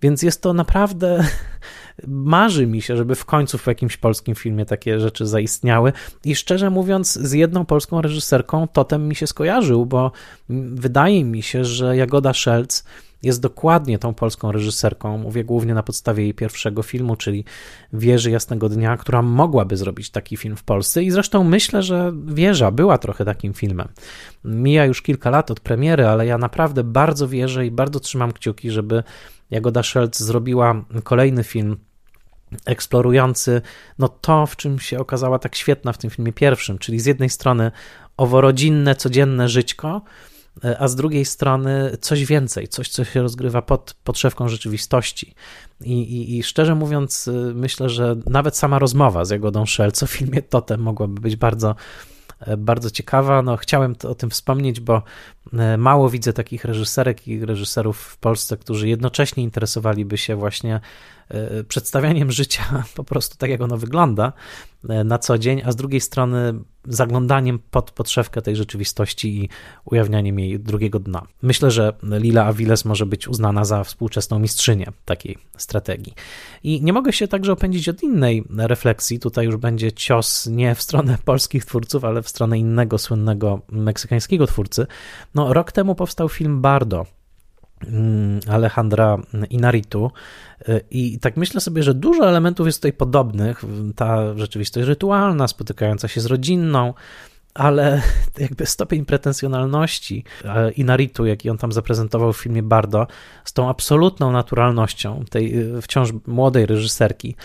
[0.02, 1.24] Więc jest to naprawdę.
[2.06, 5.92] Marzy mi się, żeby w końcu w jakimś polskim filmie takie rzeczy zaistniały.
[6.24, 10.12] I szczerze mówiąc, z jedną polską reżyserką totem mi się skojarzył, bo
[10.74, 12.84] wydaje mi się, że Jagoda Szelc
[13.22, 15.18] jest dokładnie tą polską reżyserką.
[15.18, 17.44] Mówię głównie na podstawie jej pierwszego filmu, czyli
[17.92, 21.02] Wieży Jasnego Dnia, która mogłaby zrobić taki film w Polsce.
[21.02, 23.88] I zresztą myślę, że Wieża była trochę takim filmem.
[24.44, 28.70] Mija już kilka lat od premiery, ale ja naprawdę bardzo wierzę i bardzo trzymam kciuki,
[28.70, 29.02] żeby
[29.50, 31.76] Jagoda Szelc zrobiła kolejny film
[32.66, 33.62] eksplorujący
[33.98, 37.30] no to, w czym się okazała tak świetna w tym filmie pierwszym, czyli z jednej
[37.30, 37.70] strony
[38.16, 40.02] oworodzinne, codzienne żyćko,
[40.78, 45.34] a z drugiej strony coś więcej, coś, co się rozgrywa pod podszewką rzeczywistości.
[45.80, 50.42] I, i, I, szczerze mówiąc, myślę, że nawet sama rozmowa z Jagodą Szelc o filmie
[50.42, 51.74] Totem mogłaby być bardzo
[52.46, 53.42] E, bardzo ciekawa.
[53.42, 55.02] No, chciałem o tym wspomnieć, bo
[55.52, 60.80] e, mało widzę takich reżyserek i reżyserów w Polsce, którzy jednocześnie interesowaliby się właśnie
[61.68, 62.62] przedstawianiem życia
[62.96, 64.32] po prostu tak, jak ono wygląda
[65.04, 66.54] na co dzień, a z drugiej strony
[66.84, 69.48] zaglądaniem pod podszewkę tej rzeczywistości i
[69.84, 71.26] ujawnianiem jej drugiego dna.
[71.42, 76.14] Myślę, że Lila Aviles może być uznana za współczesną mistrzynię takiej strategii.
[76.62, 79.18] I nie mogę się także opędzić od innej refleksji.
[79.18, 84.46] Tutaj już będzie cios nie w stronę polskich twórców, ale w stronę innego słynnego meksykańskiego
[84.46, 84.86] twórcy.
[85.34, 87.06] No, rok temu powstał film Bardo
[88.48, 89.18] Alejandra
[89.50, 90.10] Inaritu.
[90.90, 93.64] I tak myślę sobie, że dużo elementów jest tutaj podobnych.
[93.96, 96.94] Ta rzeczywistość rytualna, spotykająca się z rodzinną,
[97.54, 98.02] ale
[98.38, 103.06] jakby stopień pretensjonalności e, Inaritu, jaki on tam zaprezentował w filmie Bardo,
[103.44, 107.36] z tą absolutną naturalnością tej e, wciąż młodej reżyserki,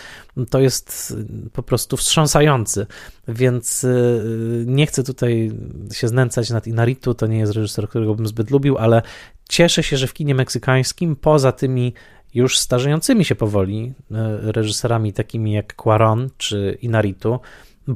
[0.50, 1.14] to jest
[1.46, 2.86] e, po prostu wstrząsający.
[3.28, 3.86] Więc
[4.66, 5.52] nie chcę tutaj
[5.92, 9.02] się znęcać nad Inaritu, to nie jest reżyser, którego bym zbyt lubił, ale
[9.48, 11.94] cieszę się, że w kinie meksykańskim, poza tymi
[12.34, 13.92] już starzejącymi się powoli
[14.42, 17.40] reżyserami takimi jak Quaron czy Inaritu,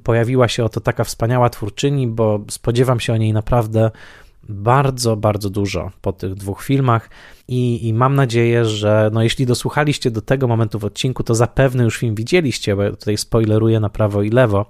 [0.00, 3.90] pojawiła się oto taka wspaniała twórczyni, bo spodziewam się o niej naprawdę
[4.48, 7.10] bardzo, bardzo dużo po tych dwóch filmach
[7.48, 11.84] i, i, mam nadzieję, że no jeśli dosłuchaliście do tego momentu w odcinku, to zapewne
[11.84, 14.66] już film widzieliście, bo ja tutaj spoileruję na prawo i lewo,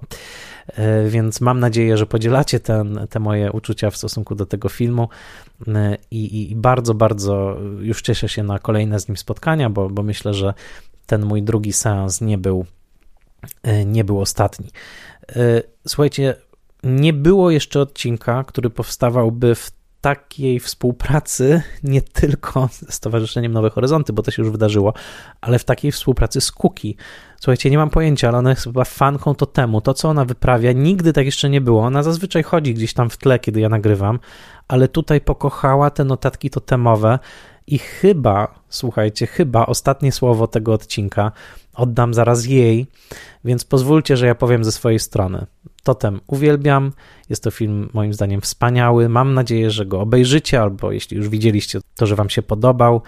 [0.67, 5.09] e, więc mam nadzieję, że podzielacie ten, te moje uczucia w stosunku do tego filmu
[5.67, 10.03] e, i, i bardzo, bardzo już cieszę się na kolejne z nim spotkania, bo, bo
[10.03, 10.53] myślę, że
[11.05, 12.65] ten mój drugi seans nie był,
[13.63, 14.67] e, nie był ostatni.
[15.29, 16.35] E, słuchajcie,
[16.83, 19.71] nie było jeszcze odcinka, który powstawałby w
[20.01, 24.93] takiej współpracy nie tylko z Stowarzyszeniem Nowe Horyzonty, bo to się już wydarzyło,
[25.41, 26.97] ale w takiej współpracy z Kuki.
[27.39, 29.81] Słuchajcie, nie mam pojęcia, ale ona jest chyba fanką to temu.
[29.81, 31.81] To, co ona wyprawia, nigdy tak jeszcze nie było.
[31.81, 34.19] Ona zazwyczaj chodzi gdzieś tam w tle, kiedy ja nagrywam,
[34.67, 37.19] ale tutaj pokochała te notatki totemowe
[37.67, 41.31] i chyba, słuchajcie, chyba ostatnie słowo tego odcinka
[41.73, 42.87] oddam zaraz jej,
[43.45, 45.45] więc pozwólcie, że ja powiem ze swojej strony.
[45.83, 46.91] Totem uwielbiam,
[47.29, 49.09] jest to film moim zdaniem wspaniały.
[49.09, 53.01] Mam nadzieję, że go obejrzycie, albo jeśli już widzieliście, to że Wam się podobał.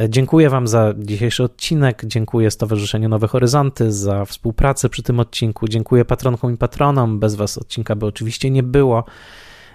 [0.00, 2.02] E, dziękuję Wam za dzisiejszy odcinek.
[2.06, 5.68] Dziękuję Stowarzyszeniu Nowe Horyzonty za współpracę przy tym odcinku.
[5.68, 7.18] Dziękuję patronkom i patronom.
[7.18, 9.04] Bez Was odcinka by oczywiście nie było.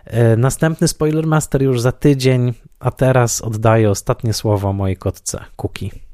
[0.08, 6.07] E, następny Spoiler Master już za tydzień, a teraz oddaję ostatnie słowo mojej kotce, Kuki.